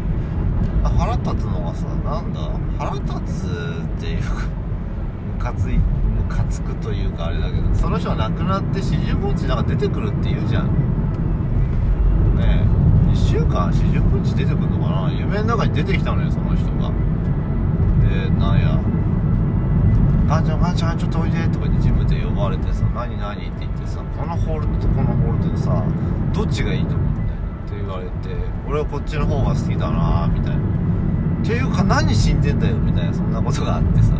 [0.82, 2.40] 腹立つのがさなんだ？
[2.78, 4.26] 腹立つっていうか
[5.38, 5.82] ムカついム
[6.28, 10.66] カつくというかあれだけどその人が亡くなって四十九日なんか出てくるって言うじゃん。
[12.36, 13.12] ねえ。
[13.12, 15.12] 1週間四十九日出てくるのかな？
[15.12, 16.90] 夢の中に出てきたのよその人が。
[18.08, 18.78] でなんや
[20.28, 25.82] 「ガンちゃんガンちゃんちょっとおいで」とかにジムで呼ばれてさ「何何?」って言ってさ「このホールドとこのホールドでさ
[26.32, 27.34] どっちがいいと思う?」みたいなっ
[27.68, 28.10] て言われて
[28.68, 30.62] 「俺はこっちの方が好きだな」みたいな。
[31.42, 32.76] っていうか何死んでんだよ？
[32.76, 34.14] みたいなそんなことがあってさ。
[34.14, 34.18] う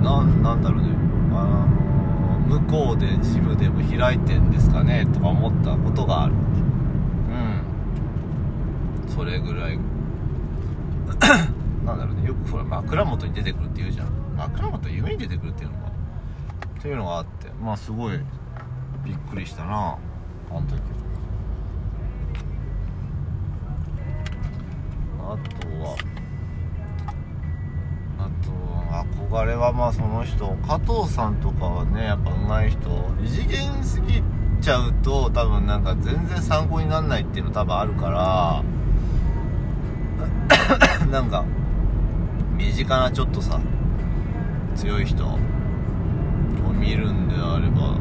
[0.00, 0.88] んなんなんだろうね。
[1.32, 1.66] あ
[2.50, 5.06] の向こうでジムでも開いてんですかね？
[5.12, 6.32] とか思ったことがある。
[6.34, 6.36] う
[9.08, 9.14] ん。
[9.14, 9.78] それぐらい。
[11.86, 12.26] なんだろうね。
[12.26, 14.08] よくほら枕元に出てくるって言うじゃん。
[14.38, 17.48] 枕元夢に出てくるっていうのがっていうのがあって。
[17.60, 18.20] まあすごい
[19.04, 19.98] びっくりしたな。
[20.50, 20.80] あの時。
[25.20, 25.96] あとは。
[28.20, 30.46] あと憧れはまあその人。
[30.66, 33.10] 加藤さんとかはねやっぱ上手い人。
[33.24, 34.22] 異次元すぎ
[34.60, 38.62] ちゃうと多分なんか全然参考にならないっていうの多分あるから。
[41.10, 41.44] なんか
[42.56, 43.60] 身近なちょっとさ。
[44.78, 45.36] 強い人を
[46.72, 47.98] 見るんであれば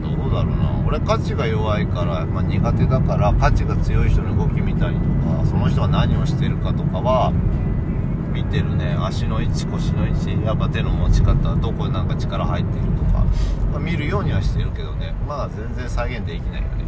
[0.00, 0.70] どうだろうな。
[0.86, 7.32] 俺価値が弱いから、まあ、苦手だから価値が強い人の動き見たりとかその人が何をしてるかとかは
[8.32, 8.96] 見てるね。
[9.00, 13.24] 足の位置腰の位置やっぱ手の持ち方どこになんか力入ってるとか、
[13.72, 15.12] まあ、見るようにはしてるけどね。
[15.26, 16.84] まあ全然再現できないよね。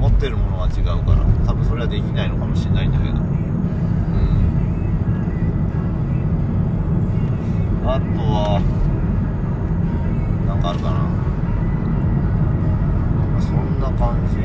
[0.00, 3.43] 持ってるものは違うから多分それはできないのかもしれないんだけど。
[7.86, 8.60] あとは
[10.46, 11.04] なんかあるかな。
[13.40, 14.36] そんな感じ。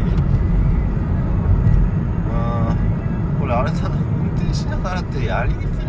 [2.27, 3.39] うん。
[3.39, 3.95] これあれだな。
[3.95, 5.88] 運転しながらってやりにくい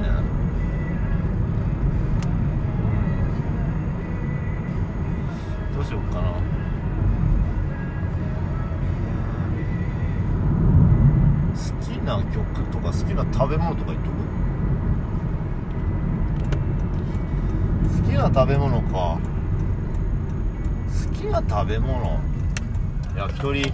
[23.41, 23.73] き鳥寿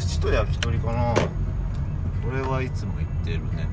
[0.00, 1.12] 司と焼き鳥かな。
[1.12, 1.20] こ
[2.32, 3.66] れはいつも言ってるね。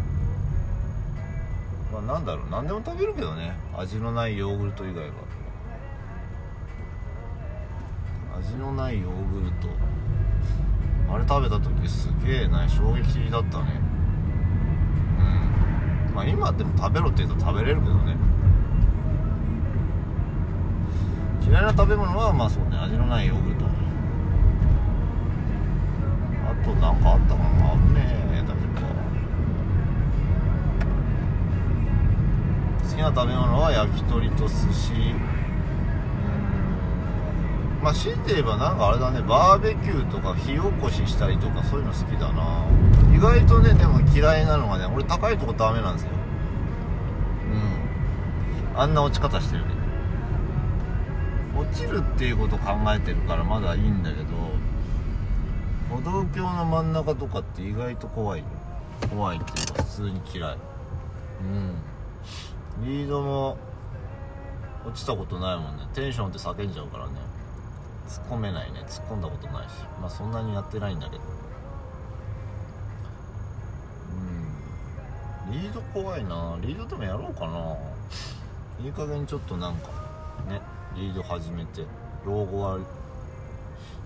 [1.93, 2.49] まあなんだろう。
[2.49, 3.55] 何でも食べるけどね。
[3.77, 5.13] 味のないヨーグルト以外は。
[8.39, 9.67] 味のないヨーグルト。
[11.13, 13.79] あれ食べた時すげえな衝撃的だったね。
[16.09, 16.15] うん。
[16.15, 18.17] まあ今でも食べろって言うと食べれるけどね。
[21.47, 22.77] 嫌いな食べ物はまあそうね。
[22.77, 23.74] 味のないヨーグルト。
[26.65, 28.01] あと何かあったかなあぶね
[28.34, 28.88] え大丈夫か
[32.82, 34.97] 好きな食べ物は焼き鳥と寿司うん
[37.84, 39.21] まあ強いて言えばなんかあれだね。
[39.21, 42.65] バーベキューとか火起こししたりとかそういうの好きだな。
[43.15, 46.10] 意外とねでも嫌いなのがね俺高いとこダメなんですよ。
[48.73, 48.80] うん。
[48.80, 49.75] あんな落ち方してるけど。
[51.62, 54.24] 落ちるっていうこと考えてるからまだいいんだけど。
[55.95, 58.45] 歩道橋の真ん中とかって意外と怖いよ。
[59.10, 60.58] 怖いっていうか普通に嫌い。
[61.41, 61.43] う
[62.84, 62.86] ん。
[62.86, 63.58] リードも
[64.86, 65.88] 落ちたことないもんね。
[65.93, 67.13] テンションって叫んじゃうからね。
[68.10, 68.84] 突っ込めないね。
[68.89, 69.71] 突っ込んだことないし。
[70.01, 71.23] まあそんなにやってないんだけど。
[75.47, 75.53] うん。
[75.53, 76.58] リード怖いな。
[76.60, 77.77] リードでもやろうかな。
[78.86, 79.88] いい加減ちょっとなんか
[80.49, 80.60] ね。
[80.97, 81.86] リード始めて。
[82.25, 82.79] 老後は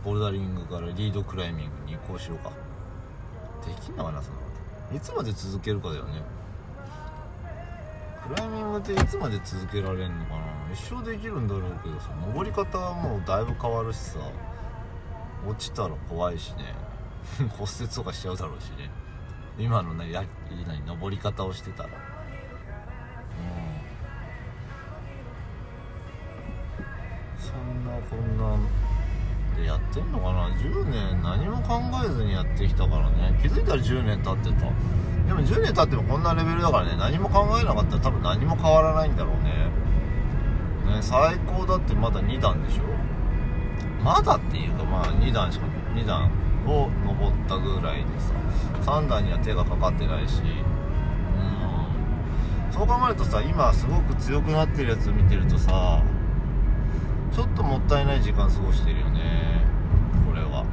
[0.03, 2.51] ボルダリングからリードクライミングに移行しようか。
[3.65, 4.37] できんのかなその。
[4.95, 6.21] いつまで続けるかだよね。
[8.27, 10.39] クライミングっていつまで続けられんのかな。
[10.73, 12.09] 一生できるんだろうけどさ。
[12.27, 14.19] 登り方はもうだいぶ変わるしさ。
[15.47, 16.75] 落ちたら怖いしね。
[17.57, 18.89] 骨折とかしちゃうだろうしね。
[19.57, 20.23] 今のねや
[20.67, 21.89] 何登り方をしてたら。
[21.89, 21.95] うん。
[27.37, 28.88] そんなこんな
[29.59, 33.37] でやってんのかな？10年何も考えずにやってきたからね。
[33.41, 34.65] 気づいたら10年経ってた。
[35.27, 36.95] でも10年経ってもこんなレベルだからね。
[36.97, 40.95] 何も考えなかったら多分何も変わらないんだろうね。
[40.95, 42.83] ね最高だってまだ2段でしょ？
[44.03, 46.31] まだっていうかまあ2段しか2段
[46.65, 48.33] を登ったぐらいでさ。
[48.81, 50.41] 3段には手がかかってないし。
[50.41, 50.45] う
[52.69, 52.73] ん。
[52.73, 56.01] そう考えるとさ今すごく強くなってるやつ見てるとさ
[57.33, 59.19] ちょっともったいない時間過ごしてるよね
[60.27, 60.63] これは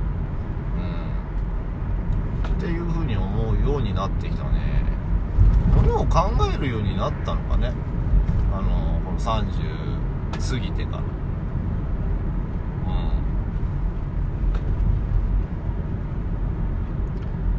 [0.77, 4.85] うんっていう風に思うようになってきたね。
[5.75, 7.73] ものを考えるようになったのかね。
[8.53, 9.45] あのこの30
[10.33, 10.99] 過ぎてから。
[10.99, 11.05] うん。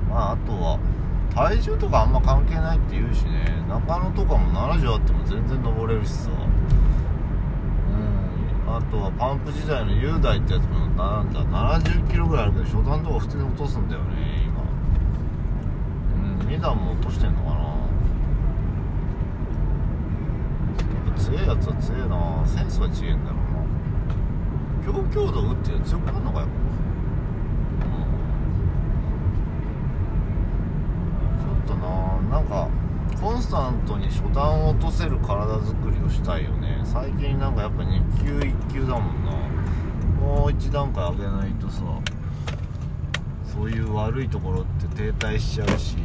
[0.10, 0.80] まああとは
[1.36, 3.64] 体重とかあんま関係ないって言うしね。
[3.68, 6.30] 中野とかも70あっても全然登れるしさ。
[8.70, 14.17] あとはパンプ時代の雄大ってやつもなんだ70キロぐらいあるけど初段とか普通に落とすんだよね。
[16.58, 17.56] 2段も落としてんのかな？
[17.56, 17.62] や
[21.12, 22.44] っぱ強いやつは強いな。
[22.48, 25.04] センスが違えんだろうな。
[25.12, 26.48] 強強度打って強くなるのかよ。
[31.38, 31.88] ちょっとな
[32.38, 32.68] なんか
[33.22, 36.82] コンスタントに初段を落とせる体作りをしたいよね。
[36.86, 39.32] 最近なんかやっぱ2級1級だもんな。
[40.26, 41.84] もう一段階上げないとさ
[43.46, 45.98] そういう悪いところって停滞しちゃうし、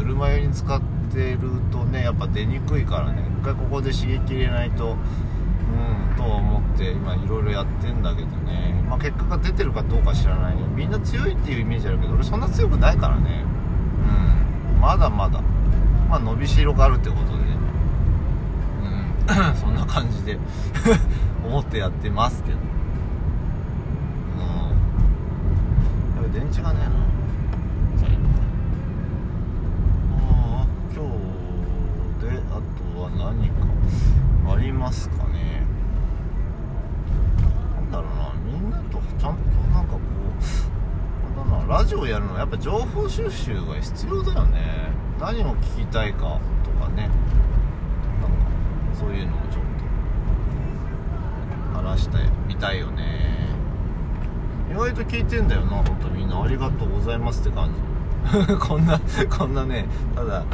[0.00, 0.80] ぬるま湯に使っ
[1.12, 1.38] てる
[1.70, 13.44] とねやっぱ出にくいからね一回ここで刺激入れないとうんと思って今いろいろやってんだけどね、まあ、結果が出てるかどうか知らないみんな強いっていうイメージあるけど俺そんな強くないからね。
[14.72, 15.42] うんまだまだ。
[16.08, 17.44] まあ伸びしろがあるってことでね。
[19.28, 20.38] うん そんな感じで
[21.46, 22.56] 思ってやってますけど。
[22.56, 22.60] う
[26.20, 26.22] ん。
[26.22, 27.19] やっぱ電池がねえな。
[33.18, 33.66] 何か
[34.52, 35.64] ありますかね。
[37.74, 39.42] なんだろうなみんなとちゃんと
[39.72, 39.98] なんかこ
[41.34, 44.92] うなんだろうなラジオやるのはやっぱ情報収集が必要だよね。
[45.20, 47.08] 何を聞きたいかとかね。
[48.20, 48.36] なんか
[48.98, 49.64] そういうのをちょっ
[51.74, 52.16] と話して
[52.48, 53.30] みたいよね。
[54.70, 57.90] 意外と聞いてんだよな本当みんなありがとうございますって感じ。
[58.60, 60.44] こんなこんなねただ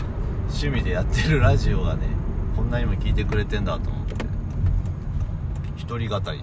[0.49, 2.16] 趣味でやってるラジオがね
[2.57, 4.15] こんなにも聞いてくれてんだと思って。
[5.77, 6.43] 一人語り。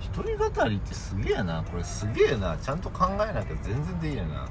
[0.00, 1.62] 一人語りってすげえな。
[1.62, 2.56] これすげえな。
[2.56, 4.42] ちゃんと考えなきゃ全然できないな。
[4.42, 4.48] うん。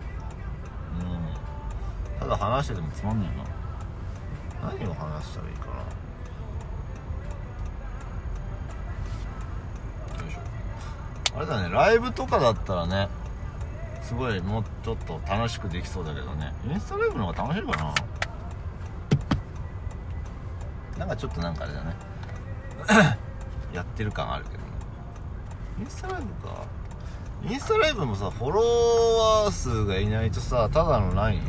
[2.19, 3.43] ただ話しててもつまんないな。
[4.79, 5.71] 何を話したらいいかな。
[10.23, 10.39] よいしょ。
[11.35, 11.69] あれだね。
[11.73, 13.09] ライブとかだったらね
[14.03, 16.53] すごいもうちょっと楽しくできそうだけどね。
[16.69, 17.93] インスタライブの方が楽しいかな。
[21.01, 21.95] なんかちょっとなんかあれだね。
[23.73, 24.63] やってる感あるけどね。
[25.79, 26.53] インスタライブか。
[27.49, 28.61] インスタライブもさフォロ
[29.43, 31.41] ワー数がいないとさただの何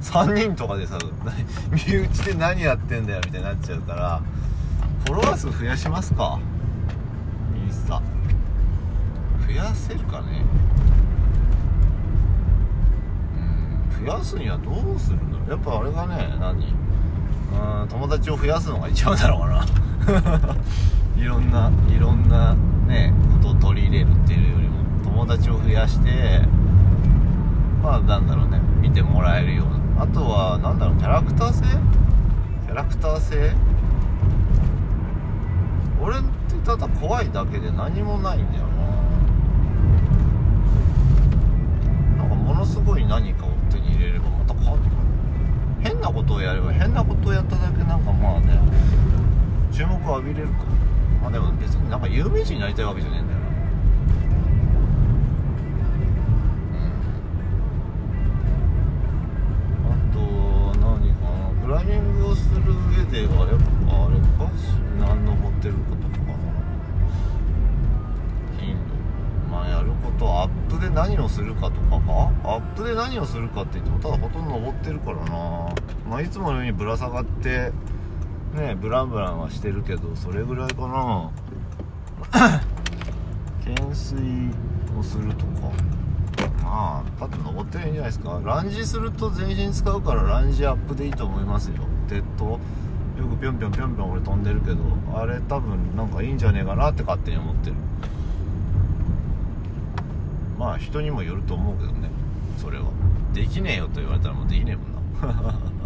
[0.00, 0.96] ？3人とかでさ
[1.88, 4.22] 身内で何やってんだよみたいになっちゃうから
[5.06, 6.38] フォロワー数増やしますか？
[7.56, 8.00] インスタ。
[9.44, 10.44] 増やせるかね？
[13.98, 14.06] うん。
[14.06, 15.50] 増やすにはどうするんだろう？
[15.50, 16.79] やっぱあれがね何？
[17.52, 19.40] うん友達を増やすのが一番だろう
[20.06, 20.56] か な。
[21.16, 22.54] いろんないろんな
[22.86, 24.74] ねことを取り入れるっていうよりも
[25.04, 26.42] 友達を増やして
[27.82, 29.66] まあなんだろうね見てもらえるよう
[29.98, 30.04] な。
[30.04, 31.64] あとはなんだろうキャラクター性？
[32.66, 33.52] キャラクター性？
[36.02, 38.64] 俺ってただ怖いだけで何もないんだよ
[42.16, 42.22] な。
[42.22, 44.92] なんかものすごい何か手に入れればまた変わってく
[45.89, 48.58] る変なことをやれば変なことをやっただけなんかまあね
[49.70, 50.64] 注目を浴びれるか。
[51.20, 53.44] まあでも別になんか有名人になりたいわけじゃねえんだよな。
[53.44, 53.48] う
[59.84, 59.92] ん。
[59.92, 60.20] あと
[60.80, 63.64] 何かなクライミングをする上ではやっぱ
[64.06, 64.50] あれか？
[64.98, 66.32] 何登ってることとかな
[68.58, 68.80] 頻度
[69.54, 72.32] まあやることアップで何をするかとかか？
[72.44, 75.68] アップで何をするかって言ってもただほとんど登ってるからな。
[76.10, 77.70] まあいつものようにぶら下がって
[78.54, 81.30] ねブランブランはしてるけどそれぐらいかな。
[83.64, 84.20] 懸垂
[84.98, 85.70] をするとか。
[86.64, 88.40] まあパッと登ってるんじゃないですか。
[88.44, 91.74] ランジすると全身使うからランジアップでいいと思いますよ。
[92.08, 92.58] 鉄塔よ
[93.30, 94.78] くぴょんぴょんぴょんぴょん俺飛んでるけど
[95.14, 97.76] あれ多分なんかいいんじゃねえかなって勝手に思ってる。
[100.58, 102.10] まあ人にもよると思うけどね。
[102.58, 102.86] それは。
[103.32, 105.54] できねえよと言われたらもうできねえもんな。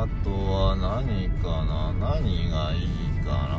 [0.00, 1.92] あとは何かな？
[1.92, 2.88] 何がいい
[3.24, 3.58] かな？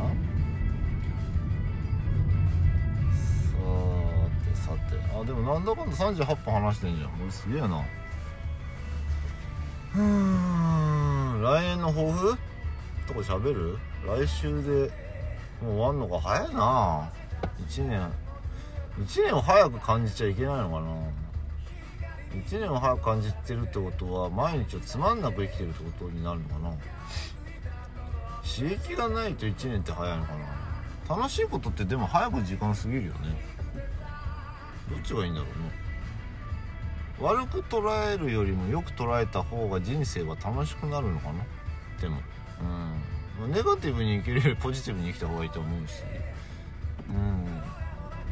[3.44, 3.52] さ
[4.48, 4.96] てさて。
[5.14, 7.10] あでもなんだかんだ38分話してんじゃん。
[7.10, 7.84] これすげえな。
[9.96, 11.42] うん。
[11.42, 12.38] 来年の抱負？
[13.06, 13.78] とか喋る？
[14.06, 14.90] 来週で
[15.62, 16.20] もう終わんのか？
[16.20, 17.12] 早いな。
[17.68, 18.10] 1年。
[18.98, 20.86] 1年を早く感じちゃいけないのかな。
[22.32, 26.70] 1年を早く感じてるってことは毎日をつまんなく生きてるってことになるのかな？
[28.42, 30.32] 刺激がないと1年って早いのか
[31.08, 31.16] な？
[31.16, 33.36] 楽しいことってでも早く時間過ぎるよね。
[34.88, 35.70] どっちがいいんだろうね。
[37.20, 41.44] 悪く捉えるよりもよく捉えた方が人生は楽しくなるのかな？
[42.00, 42.20] でも。
[43.40, 43.52] うん。
[43.52, 45.94] ネガティブに生きるよりポジティブに生きた方がいいと思うし。
[47.08, 47.62] うん。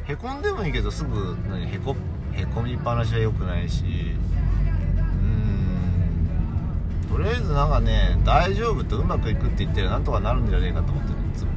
[0.05, 1.95] へこんでもいいけどすぐ何へこ
[2.39, 3.83] へこみっぱなしは良くないし。
[3.83, 7.09] うん。
[7.09, 11.51] とりあえずなんかね大丈夫とうまくいくって言ってるなんとかなるんじゃねえかと思ってるいつも、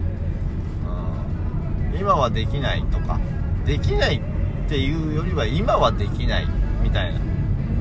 [1.92, 3.20] うん、今はできないとか。
[3.64, 4.20] できないっ
[4.68, 6.48] ていうよりは今はできない
[6.82, 7.20] みたいな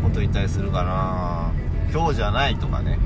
[0.04, 1.52] こと言ったりするかな。
[1.92, 3.00] 今日じゃないとかね。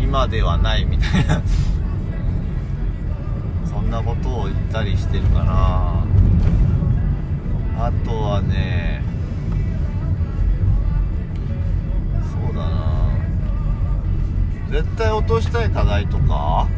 [0.00, 1.42] 今ではないみたいな。
[3.66, 6.04] そんなことを言ったりしてるかな。
[7.78, 9.02] あとはね
[12.44, 13.10] そうだな。
[14.70, 16.68] 絶対落としたい課題とか？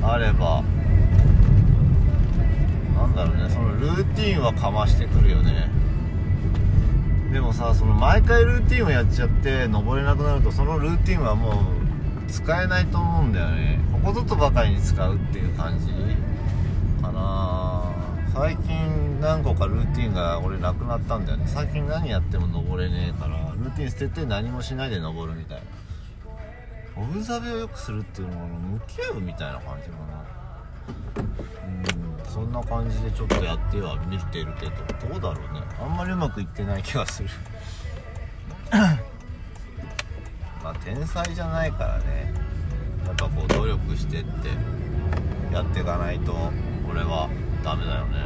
[0.00, 0.06] うん。
[0.06, 0.62] あれば。
[2.96, 3.50] なんだろうね。
[3.50, 5.70] そのルーティンはかましてくるよね。
[7.32, 11.50] でもさその毎回ルーティンをやっちゃって登れなくなるとそのルーティンはも
[12.28, 13.78] う使えないと思うんだよね。
[13.92, 15.86] ここぞとばかりに使うっていう感じ
[17.02, 17.51] かな。
[18.34, 21.44] 最近何個かルーティンが俺なくなったんだよね。
[21.46, 27.02] 最近何やっても登れねえからルーティン捨てて何もしないで登るみたいな。
[27.02, 30.24] オブザベを良くするっていうのは向き合うみたいな感じかな。
[31.66, 34.72] うんそんな感じでちょっとやっては見てるけど
[35.08, 35.60] どうだろうね。
[35.78, 37.28] あんまりうまくいってない気がする。
[40.64, 42.32] まあ天才じゃないからね。
[43.04, 44.48] やっぱこう努力してって
[45.52, 46.34] やっていかないと
[46.90, 47.28] 俺は。
[47.62, 48.18] ダメだよね。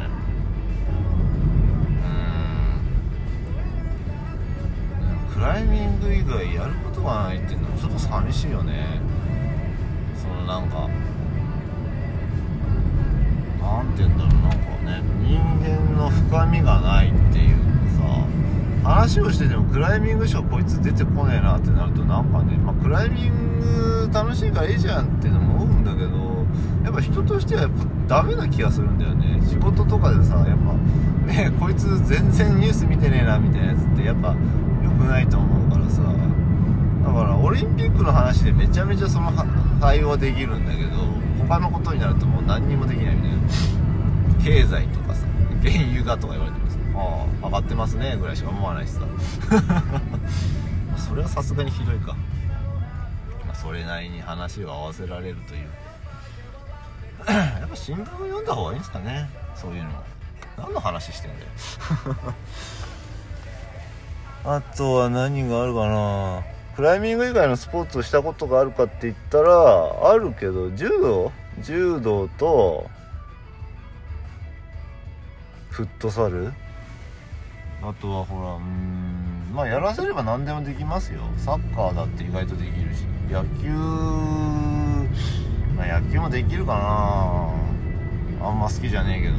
[5.29, 5.35] うん。
[5.35, 9.01] クライミング以外やることがないっていうのもちょっと寂しいよね。
[10.17, 10.89] そのなんか
[13.61, 17.57] なんて言うんだろうなんかね人間の深みがないっていう
[17.99, 26.07] さ話をしててもクライミングしかこいつ出てこねえなってなるとなんかね、まあ、クライミング楽しいからいいじゃんっていうのも思うんだけど
[26.85, 27.77] やっぱ人としてはやっぱ
[28.09, 29.41] ダメな気がするんだよね。
[29.47, 34.35] 仕事とかでさやっぱねこいつ全然ニュース見てねえなみたいなやつってやっぱ
[34.83, 36.03] 良くないと思うからさ。
[36.03, 39.33] だからオリンピックの話でめちゃめちゃその
[39.81, 40.91] 対応はできるんだけど
[41.49, 43.37] 他のことになるともう何にもできないみたいな。
[44.45, 45.27] 経済とかさ
[45.63, 47.47] 原油がとか言われてもさああ。
[47.47, 49.01] 上がってますねぐらいしか思わないしさ。
[50.97, 52.17] それはさすがにひどいか、
[53.47, 55.69] まあ、それなりに話を合わせられるという
[57.27, 59.91] やっぱ新聞を読んだ方がいいんですかねそういうの。
[60.57, 61.47] 何の話してんだよ。
[64.57, 66.43] あとは何があるかな。
[66.77, 71.33] クライミング以外のスポーツをしたことがあるかって言ったらあるけど柔道？
[71.63, 72.91] 柔道と
[75.71, 76.53] フットサル？
[77.83, 81.23] あとはほらうんまあやらせれば何でもできますよ。
[81.39, 83.05] サッカーだって意外とできるし。
[83.31, 83.71] 野球
[85.77, 86.75] まあ野球もできるか
[88.41, 88.47] な。
[88.47, 89.35] あんま好きじゃねえけど。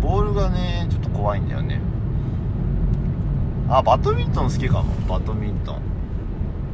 [0.00, 1.80] ボールがねちょっと怖いんだよね。
[3.68, 4.94] あバドミントン好きかも。
[5.08, 5.82] バドミントン。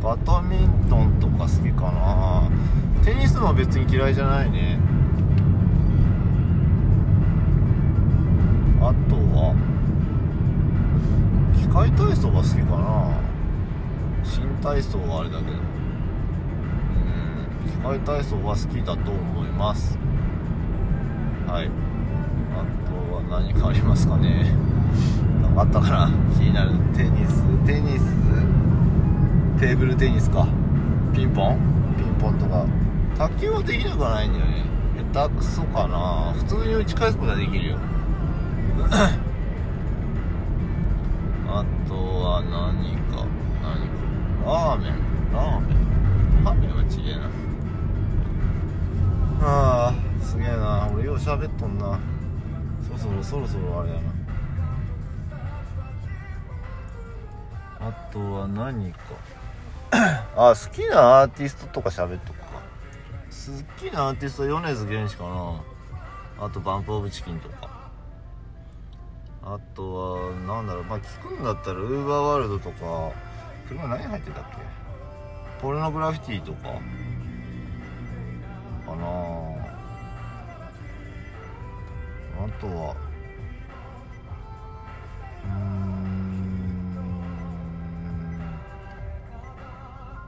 [0.03, 2.49] バドミントンとか好きかな。
[3.05, 4.79] テニスも別に嫌いじゃないね。
[8.81, 9.55] あとは
[11.57, 13.09] 機械体操が好きかな。
[14.23, 15.74] 新体操はあれだけど。
[17.85, 19.99] うん機械体操は好きだと思います。
[21.47, 21.71] はい。
[22.57, 24.53] あとは何かありますかね。
[25.43, 26.11] 何かあったかな。
[26.35, 27.45] 気になるテニス。
[27.67, 28.05] テニス？
[29.61, 30.49] テーブルテニスか。
[31.13, 31.59] ピンポン？
[31.99, 32.65] ピンポンとか。
[33.19, 34.65] 卓球はできなくはないんだよね。
[35.13, 36.33] 下手くそかな。
[36.33, 37.79] 普通に打ち返すことはできるよ。
[41.47, 43.27] あとは何か。
[43.63, 43.87] 何
[44.43, 44.51] か。
[44.51, 44.93] ラーメン。
[45.33, 45.77] ラーメン。
[46.45, 47.29] ラーメンはちげえな
[49.47, 50.89] ああすげえな。
[50.95, 51.99] 俺よう喋っとんな。
[52.83, 54.03] そろそろそろそろあれやな。
[57.89, 58.99] あとは何か。
[60.35, 62.47] あ好きなアーティストとか喋っとくか。
[62.47, 65.61] 好きなアーティストは米津玄師かな。
[66.47, 67.69] あとバンプオブチキンとか。
[69.43, 70.85] あとはなんだろう。
[70.85, 73.13] まあ聞くんだったらウーバーワールドとか。
[73.69, 74.57] 車何入ってたっけ？
[75.61, 76.71] ポルノグラフィティとか。
[78.87, 79.07] かな。
[82.37, 82.97] あとは。
[85.45, 85.51] うん。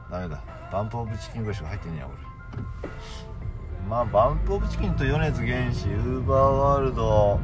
[0.09, 0.41] ダメだ。
[0.71, 2.17] バンプオブチキンぐらいしか入ってんねえや俺。
[3.89, 7.39] まあバンプオブチキンと米津玄師ウーバーワールド。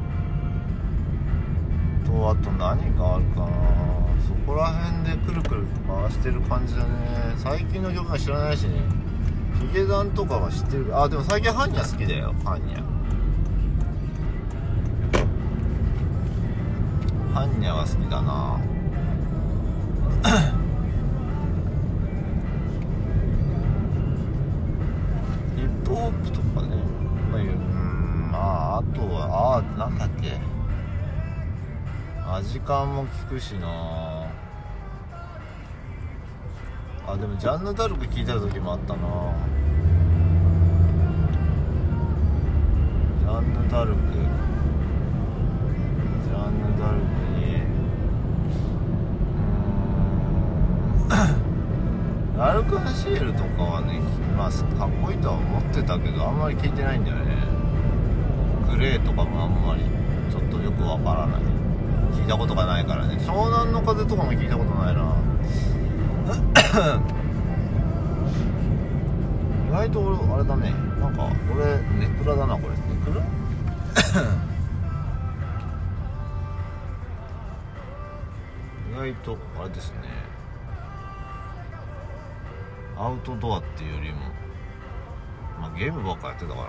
[2.06, 3.48] とあと何があるかな。
[4.28, 6.88] そこら辺でくるくる回してる感じだね。
[7.38, 9.03] 最近の曲は知らないしね。
[9.60, 12.94] ヒゲダンとかは知ってるあでも最近ハンニャ好きだよハンニャ
[17.34, 18.60] ハンニャは好きだな。
[25.58, 26.76] ヒップホップとかね。
[27.32, 30.40] まあうんまああとはああなんだっけ。
[32.32, 34.23] アジカンも聞くしな。
[37.14, 38.98] あでもジャンヌ・ダルク聞いた時もあったな。
[43.20, 44.02] ジャンヌ・ダルク。
[46.24, 47.06] ジャンヌ・ダルク
[47.38, 47.62] に。
[52.36, 54.02] ラルク・アシエルとかはね
[54.36, 57.24] まあかっこいいとは思ってたけどあんまり聞いてないんだよね。
[58.72, 59.84] グレーとかもあんまり
[60.32, 61.42] ちょっとよくわからない。
[62.14, 63.18] 聞いたことがないからね。
[63.18, 65.23] 湘南の風とかも聞いたことないな。
[69.68, 70.72] 意外と俺あれだね。
[71.00, 71.66] なんか俺
[72.00, 72.70] ネクラだなこれ。
[72.70, 73.22] ネクラ？
[79.08, 79.98] 意外とあれですね。
[82.98, 84.20] アウトドアっていうよりも、
[85.60, 86.68] まあ、ゲームばっかやってたから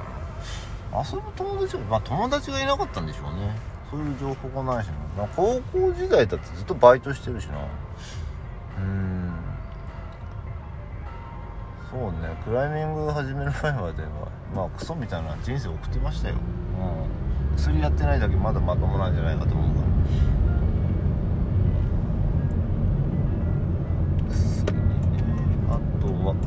[1.00, 1.04] な。
[1.04, 3.56] 遊ぶ友達がまあ友達がいなかったんでしょうね。
[3.90, 7.58] そういう情報がないしな、まあ、高校時代だってずっとバイトしてるしな
[11.94, 19.86] そうねクライミング始める前まではまあクソみたいな人生送ってましたよ、うん、薬やってないだけまだまともなんじゃないかと思うから。
[24.28, 24.80] 薬ね
[25.70, 26.40] あとはど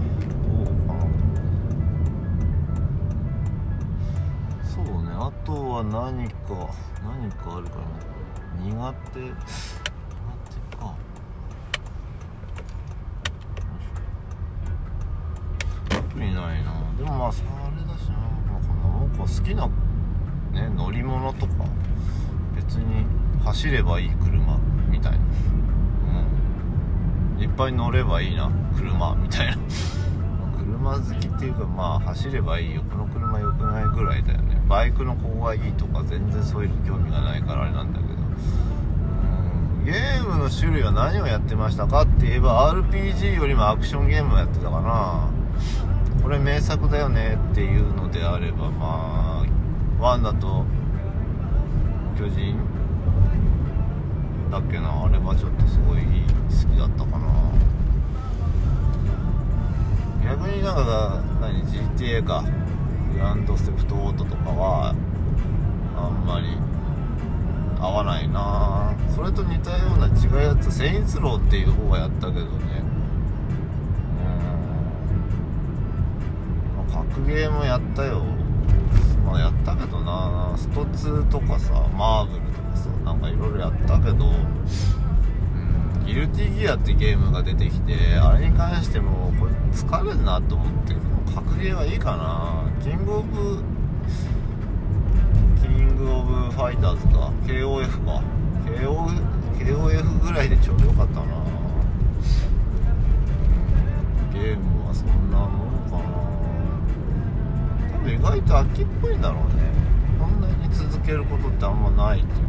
[0.63, 1.07] うかな。
[4.65, 6.67] そうねあとは何か
[7.01, 7.85] 何かあるかな。
[8.65, 10.93] 苦手苦手か
[16.17, 16.73] 特にないな。
[16.97, 17.53] でもまあそれだ
[17.99, 19.67] しな、まあ、こんなもんか好きな
[20.51, 21.53] ね乗り物とか
[22.55, 23.05] 別に
[23.43, 24.57] 走ればいい車
[24.89, 25.19] みたいな。
[27.35, 27.43] うん。
[27.43, 29.57] いっぱい乗ればいいな車みたいな。
[30.57, 32.81] 車好きっていうかまあ走ればいいよ。
[32.89, 34.59] この車良くないぐらいだよね。
[34.67, 38.17] バイクの方がいいとか全然そういうの興味がないからあれなんだけど。
[39.85, 45.36] ゲームの種類は何をやってましたかって言えば RPG よりもアクションゲームをやってたかな。
[46.27, 49.45] これ名作だよねっていうのであればまあ
[49.97, 50.65] 1だと
[52.19, 52.57] 巨人
[54.51, 56.05] だっけなあれはちょっとすごい好
[56.69, 57.53] きだったかな。
[60.21, 62.43] 逆になんか何 GTA か
[63.13, 64.93] グランドセプトオートとかは
[65.95, 66.57] あんまり
[67.79, 68.93] 合わないな。
[69.15, 72.96] それと似たような違うやつセインツローっていう方はやったけどね。
[77.25, 78.23] ゲーもやったよ。
[79.25, 80.53] まあやったけどな。
[80.55, 84.25] スト2とかさマーブルとかさなんかいろいろやったけど。
[86.05, 90.95] ギルティギアってゲームが出てきてあれに関してもこれ疲れるなと思って
[91.35, 92.63] 格ゲーはいいかな。
[92.81, 93.61] キングオブ
[95.61, 97.29] キングオブファイターズか。
[97.45, 98.23] KOF か。
[98.65, 99.09] KO
[99.59, 101.25] KOF ぐらいでちょうどよかったな。
[104.31, 105.66] ゲームはそんなもん
[108.11, 109.71] 意外と飽きっぽいんだろうね。
[110.19, 112.47] こんなに続けることってあんまないっていう。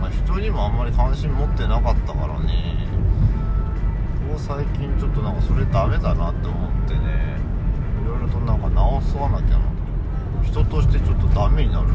[0.00, 2.86] まあ人にもあんまり関心持ってなかったからね。
[4.28, 7.36] ここ最近ちょっとなんかそれダメだなって思ってね。
[8.02, 9.72] いろいろとなんか直さなきゃなと。
[10.44, 11.94] 人としてちょっとダメになるな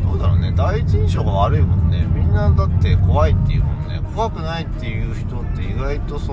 [0.00, 0.12] うん。
[0.12, 0.52] どうだろうね。
[0.56, 2.06] 第一印象が悪いもんね。
[2.14, 4.00] みんなだって怖いっていうもんね。
[4.14, 6.32] 怖くないっていう人って意外とさ、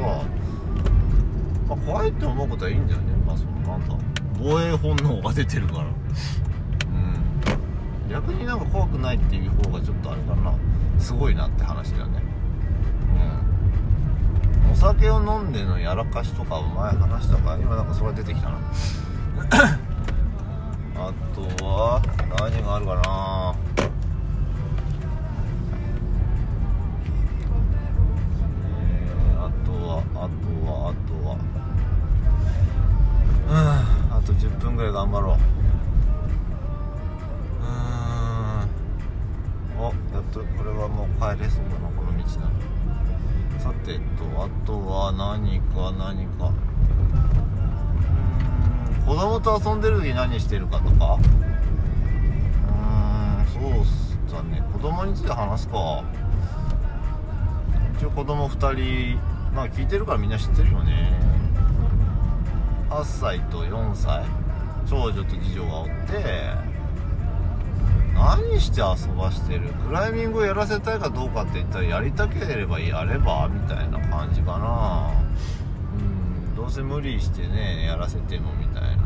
[1.72, 3.13] まあ、怖いって思うことはいいんだよね。
[3.26, 3.95] まあそのなんだ
[4.38, 5.84] 防衛本能が出てるから。
[5.84, 5.93] うん。
[8.09, 10.53] 逆になんか怖くないっていう方がちょっとあれかな。
[10.99, 12.22] すごいなって話だよね。
[14.65, 14.72] うん。
[14.74, 18.57] お酒を飲んでのやらかしとか前話したから今なんかそれ出てきたな。
[20.99, 22.01] あとは
[22.38, 23.55] 何があるかな。
[28.76, 31.51] えー、あとはあとはあとは。
[33.52, 33.58] うん。
[33.58, 35.36] あと10分ぐらい頑張ろう。
[37.62, 37.68] うー
[39.76, 39.80] ん。
[39.80, 39.91] おや
[40.22, 42.52] っとこれはもう帰れそうだなこの道なの
[43.60, 43.99] さてと
[44.41, 46.54] あとは何か何か。
[49.06, 51.18] 子供と遊んでる時何してるかとか。
[52.70, 54.64] うんそうっすだね。
[54.72, 56.04] 子供について話すか。
[57.97, 59.20] 一応子供2人
[59.54, 61.20] まあ聞いてるからみんな知ってるよね。
[62.92, 64.26] 8歳と4歳。
[64.86, 65.92] 長女と次女がおって
[68.14, 69.70] 何して遊ばしてる？
[69.88, 75.12] クライミングをやらせたいかどうかって言ったらやりたければやればみたいな感じかな。
[75.96, 76.02] う
[76.52, 79.04] んどうせ無理してねやらせてもみたいな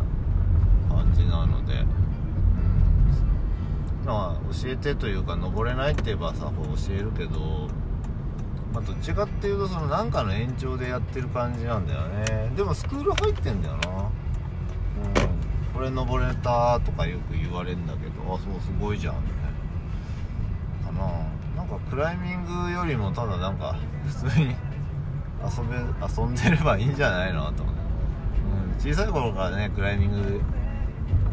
[0.90, 1.74] 感じなので。
[1.74, 1.84] う
[4.04, 4.06] ん。
[4.06, 7.68] まあ教えてというか登れないって言えばさ教えるけど
[8.76, 12.52] まあ、どっちかっていうとそのなんかの延長でやってる感じなんだよね。
[12.58, 13.88] でもスクール入ってんだよな。
[13.88, 15.74] うん。
[15.74, 21.00] これ登れたとかよく言われるんだけどあそうすごいじゃんみたいな。
[21.00, 21.08] か
[21.56, 21.64] な。
[21.64, 24.48] なんかクライミングよりもただなんか普通に
[25.40, 27.82] 遊べ遊んでればいいんじゃないのと思って、
[28.84, 30.42] うん、小さい頃からねクライミング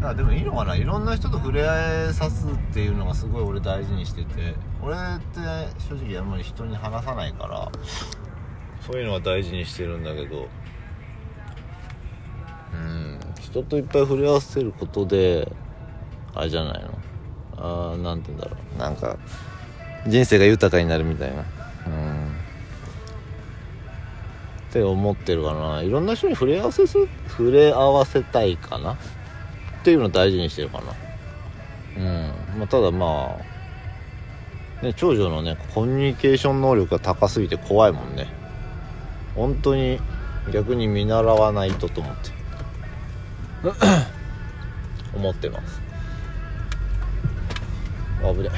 [0.03, 0.75] あでもいいのかな？
[0.75, 4.55] いろんな人と触れ合えさすっていうのがすごい俺大事にしてて。
[4.83, 5.39] 俺って
[5.79, 7.71] 正直あんまり人に話さないから
[8.81, 10.49] そういうのは大事にしてるんだけど。
[12.75, 15.53] うん人といっぱい触れ合わせることで
[16.35, 17.95] あれじゃないの？
[17.95, 18.79] あなんて言うんだろう。
[18.79, 19.17] なんか
[20.09, 21.45] 人生が豊かになるみたいな。
[21.87, 22.33] うん。
[24.71, 25.83] って思ってるかな。
[25.83, 26.99] いろんな人に触れ合わせす
[27.29, 28.97] 触れ合わせたいかな。
[29.83, 30.95] っていうのを大事にしてるかな。
[31.97, 32.59] うん。
[32.59, 33.37] まあただま
[34.81, 38.29] あね長女のねコミュニケーション能力が高すぎて怖いもんね。
[39.35, 39.99] 本当に
[40.53, 42.31] 逆に見習わないとと思って。
[45.15, 45.81] 思ってます。
[48.23, 48.51] 危ない。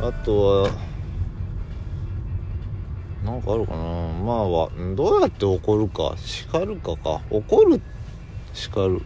[0.00, 0.70] あとは
[3.24, 3.78] なんかあるかな。
[3.78, 7.22] まあはどうやって怒るか叱るかか。
[7.30, 7.80] 怒る
[8.52, 9.00] 叱る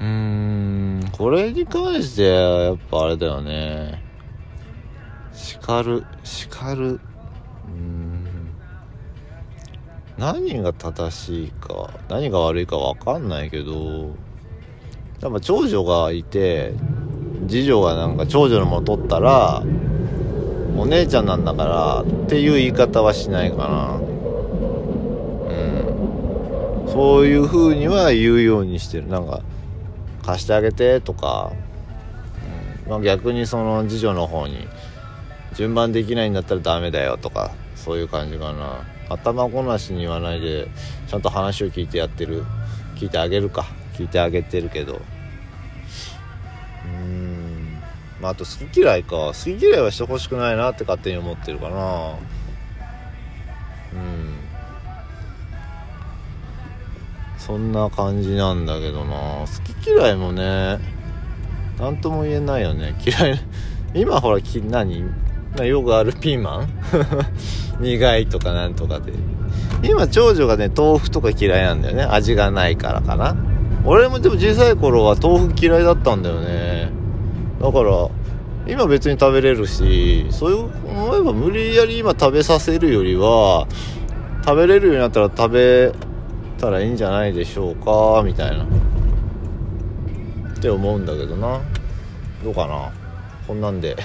[0.00, 1.00] うん。
[1.12, 4.02] これに関してやっぱあれだよね。
[5.32, 7.00] 叱る叱る。
[7.66, 8.24] うん。
[10.18, 14.14] 何が正しいか何が悪いか分かんないけど
[15.20, 16.72] やっぱ長女がいて
[17.48, 19.64] 次女がなんか長女のもの取ったら
[20.76, 23.94] お姉ちゃんなんだからっていう言い方はしないかな。
[25.54, 25.54] う
[26.88, 26.88] ん。
[26.88, 29.06] そういう風には言うようにしてる。
[29.06, 29.40] なんか
[30.24, 31.52] 貸してあげてとか、
[32.86, 32.90] うん。
[32.90, 34.68] まあ、逆にその次女の方に
[35.54, 38.84] 順番できないんだったらダメだよとかそういう感じかな。
[39.10, 40.66] 頭ごなしに言わないで
[41.08, 42.44] ちゃんと話を聞いてやってる。
[42.96, 43.66] 聞いてあげるか。
[43.94, 45.02] 聞いてあげてるけど。
[46.84, 47.78] うん。
[48.20, 49.10] まああと好き嫌いか。
[49.10, 52.14] 好き嫌いはしてほしくないなって勝手に思ってるかな。
[53.92, 54.23] うん。
[57.46, 59.14] そんな感じなんだけどな。
[59.40, 59.46] 好
[59.82, 60.78] き嫌いもね
[61.78, 62.94] 何とも言えないよね。
[63.04, 63.40] 嫌い
[63.94, 65.04] 今ほらき何？
[65.62, 66.68] よくあるピーマン？
[67.80, 69.12] 苦いとかなんとかで。
[69.82, 72.04] 今長女がね豆腐とか嫌いなんだよね。
[72.04, 73.36] 味がないからかな。
[73.84, 76.90] 俺もでも小さい頃は豆腐嫌いだったんだよね。
[77.60, 78.08] だから
[78.66, 83.66] 今別に食べれるしそういう思えば無理やり今食べさせるよりは
[84.46, 85.92] 食べれるようになったら食べ
[86.64, 88.64] たらいいんじゃないでしょうかみたいな。
[88.64, 88.66] っ
[90.62, 91.60] て思うんだけどな。
[92.42, 92.90] どうかな。
[93.46, 93.94] こんなんで。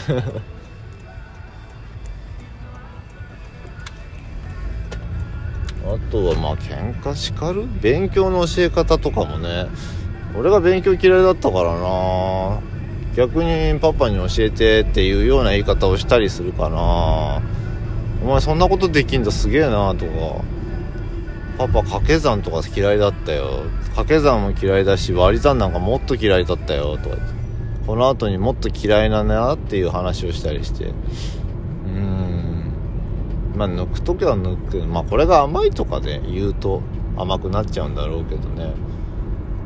[5.85, 7.65] あとはまあ喧嘩叱る？
[7.81, 9.67] 勉強の教え方とかもね。
[10.37, 12.59] 俺が勉強嫌いだったからな。
[13.15, 17.41] 逆にパパに教えてっていうような言い方をしたりするかな。
[18.21, 19.31] お前そんなことできんだ。
[19.31, 20.58] すげえなとか。
[21.59, 23.63] パパ掛け算とか嫌いだったよ。
[23.89, 26.97] 掛け算も嫌いだし割り算なんかもっと嫌いだったよ。
[26.97, 27.17] とか
[27.85, 30.85] この後にもっと嫌いななっていう話をしたりして。
[30.85, 30.89] う
[31.89, 32.71] ん。
[33.57, 34.87] まあ抜く時は抜く。
[34.87, 36.81] まあこれが甘いとかで言うと
[37.17, 38.71] 甘くなっちゃうんだろうけどね。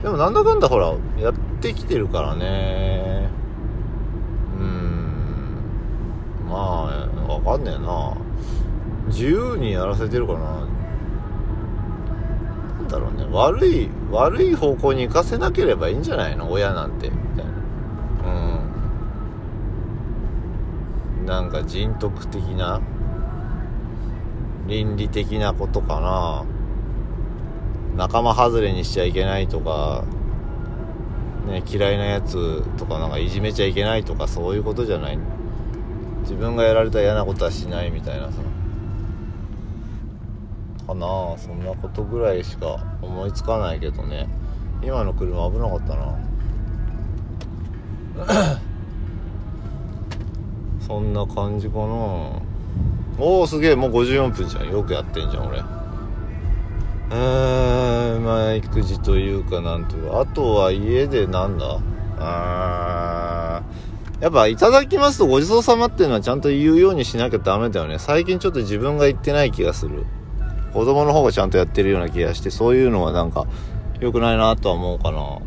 [0.02, 3.30] でもなんだかんだほらやってきてるからね。
[4.60, 6.50] うん。
[6.50, 8.18] まあわかんねえな。
[9.10, 10.63] 自由にやらせてるかな。
[12.94, 13.26] だろうね。
[13.32, 16.52] 悪い悪い方向に行かせなければいいんじゃないの？
[16.52, 17.10] 親なんて。
[17.10, 17.52] みたいな。
[21.20, 21.26] うん。
[21.26, 22.82] なんか人徳的な？
[24.68, 26.46] 倫理的なことかな？
[27.98, 30.04] 仲間外れにしちゃいけないとか？
[31.48, 35.18] ね嫌いなやつとかなんかいじめちゃいけないとかそういうことじゃない？
[36.22, 38.40] 自分がやられたら嫌なことはしないみたいなさ。
[40.88, 41.38] かな。
[41.38, 44.28] そんなことぐらいしか思いつかないけどね。
[44.84, 46.18] 今の車危なかったな。
[50.86, 51.84] そんな感じかな。
[53.20, 53.76] おおすげえ。
[53.76, 54.72] もう54分じゃん。
[54.72, 55.60] よくやってんじゃん俺。
[55.60, 60.20] うーんまあ育児というかなんというか。
[60.22, 61.80] あとは家でなんだ？
[62.20, 64.24] あー。
[64.24, 68.00] やっぱいただきますとごちそうさまっていうのはちゃんと言うようにしなきゃダメだよね。
[68.00, 70.06] 最近ちょっと自分が言ってない気がする。
[70.74, 73.46] 子供の方がちゃんとやってるような気がしてそういうのはなんか
[74.00, 75.40] 良くないなとは思うかな。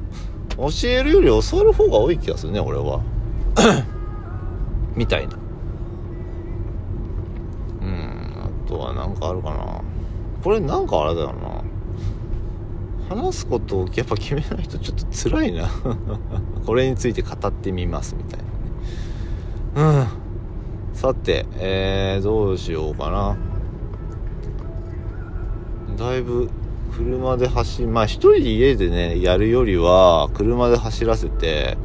[0.57, 3.03] 教えるより教わる方が多い気がするね俺は。
[4.97, 5.37] みたいな。
[7.83, 8.33] うん
[8.65, 9.83] あとは何かあるかな。
[10.43, 11.57] これなんかあれだよな。
[13.09, 15.69] 話すことをやっぱ決めないとちょっと辛いな。
[16.65, 18.41] これについて語ってみますみたい
[19.75, 19.99] なね。
[19.99, 20.07] うん。
[20.95, 23.37] さてえー、どうしようかな。
[25.97, 26.51] だいぶ
[26.97, 31.77] 車で走りまあ一人で家でねやるよりは車で走らせて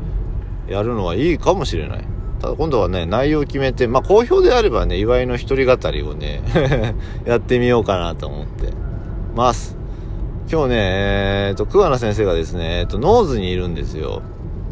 [0.68, 2.08] やるのはいいかもしれない。
[2.40, 6.42] ただ今度はね内容を決めてまあ好評であればね岩井の一人語りをね
[7.26, 8.74] やってみようかなと思って。
[9.36, 9.78] ます。
[10.52, 14.22] 今日ねえっ、ー、と桑名先生がですねえっ、ー、とノーズにいるんですよ。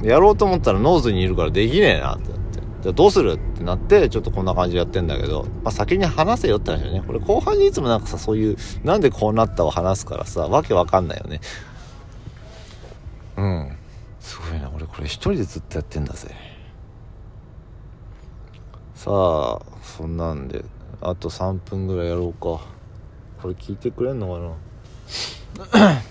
[0.03, 2.38] やろうと思ったらノーズにいるからできねえなって。
[2.81, 3.33] じゃあどうする？
[3.33, 7.03] ってなって、ちょっとこんな感じでやってんだけど、まあ、先に話せよって話だよね。
[7.05, 11.41] これ後半にいつもなんかさ、そういう、なんでこうなったを話すからさ、わけわかんないよね。
[13.37, 13.77] うん。
[14.19, 14.71] すごいな。
[14.73, 16.33] 俺これ一人でずっとやってんだぜ。
[18.95, 20.63] さあ、そんなんで、
[21.01, 22.39] あと3分ぐらいやろうか。
[23.41, 24.55] これ聞いてくれんの
[25.67, 26.01] かな？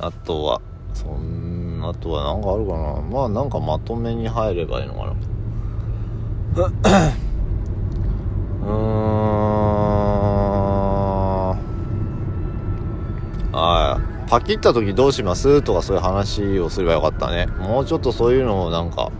[0.06, 0.60] あとは、
[0.94, 3.00] そんあとはなんかあるかな？
[3.00, 5.14] まあなんかまとめに入ればいいのかな
[6.56, 6.66] うー
[8.66, 8.70] ん。
[13.52, 15.62] あパキった時どうします？
[15.62, 17.46] とかそういう話をすればよかったね。
[17.46, 19.10] もうちょっとそういうのをなんか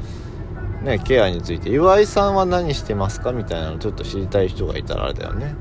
[0.83, 1.71] ねケアについて。
[1.71, 3.33] 岩井さんは何してますか？
[3.33, 5.55] みたいなのちょっと知りたい人がいたらあれだよね。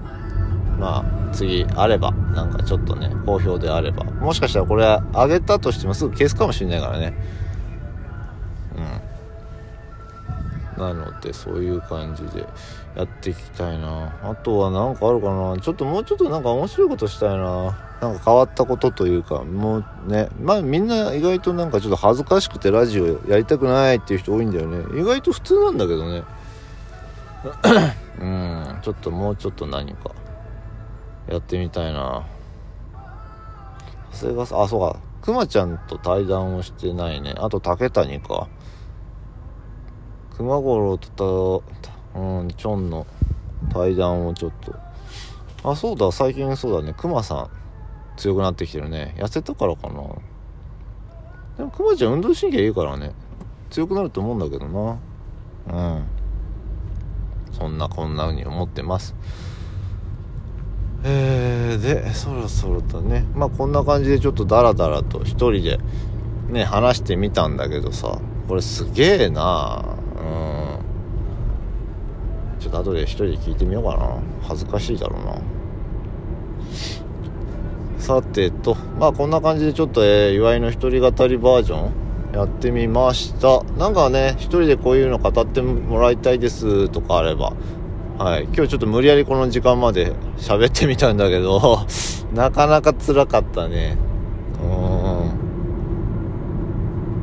[0.80, 4.05] まあ次あればなんかちょっとね好評であれば。
[4.05, 7.13] もしかしたらこれあげたとしてもすぐ消すかもしれないからね。
[10.80, 12.47] なのでそういう感じで
[12.95, 14.13] やっていきたいな。
[14.23, 15.57] あとは何かあるかな。
[15.59, 17.77] ちょっともうちょっとなんか面白いことしたいな。
[18.01, 20.30] なんか変わったことというかもうね。
[20.41, 24.99] まあみんな意外となんかちょっと恥ずかしくてラジオやりたくないっていう人多いんだよね。
[24.99, 26.23] 意外と普通なんだけどね。
[28.19, 28.80] うん。
[28.82, 30.11] ちょっともうちょっと何か
[31.27, 32.23] やってみたいな。
[34.13, 34.99] 長谷川さあそうか。
[35.21, 37.36] くまちゃんと対談をしてないね。
[37.38, 38.47] あと竹谷か。
[40.39, 41.63] 熊五郎と
[42.13, 43.05] た、うん、チョンの
[43.73, 44.73] 対談をちょっと。
[45.69, 47.49] あ、そうだ、最近そうだね、熊さん
[48.15, 49.15] 強くなってきてるね。
[49.17, 49.95] 痩せたからかな。
[51.57, 53.11] でも熊ちゃん運動神経いいからね、
[53.69, 54.97] 強くなると思うんだけどな。
[55.67, 56.03] うん。
[57.51, 59.15] そんなこんな風に思ってます。
[61.03, 65.79] えー、で、そろそろとね、まあこんな感じでちょっとダラダラと一人で
[66.47, 70.80] ね、話してみたんだけどさ、これすげえなうん。
[72.59, 74.17] ちょっと後で一人で聞いてみようかな。
[74.41, 75.41] 恥ずかしいだろうな。
[77.99, 81.93] さてとまあこんな感じでちょっと、えー、岩井の一人語りバージョン
[82.34, 83.63] やってみました。
[83.78, 87.53] なんかね一人でこういうの語ってもらいたいですとかあれば。
[88.17, 88.43] はい。
[88.45, 91.86] 今日ちょっと無理やりこの時間まで喋ってみたんだけど
[92.34, 93.97] なかなか辛かったね。
[94.61, 94.88] うん。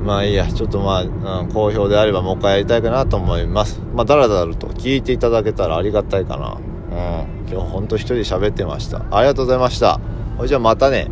[0.06, 3.80] まあいいや、ちょっとまあ、うん、好評であればもう一回やりたいかなと思います。
[3.92, 6.58] まあ、だらだらと聞いていただけたらありがたいかな。
[6.90, 7.50] うん。
[7.50, 9.04] 今日ほんと一人で喋ってました。
[9.10, 10.00] ありがとうございました。
[10.38, 11.08] ほいじゃあまたね。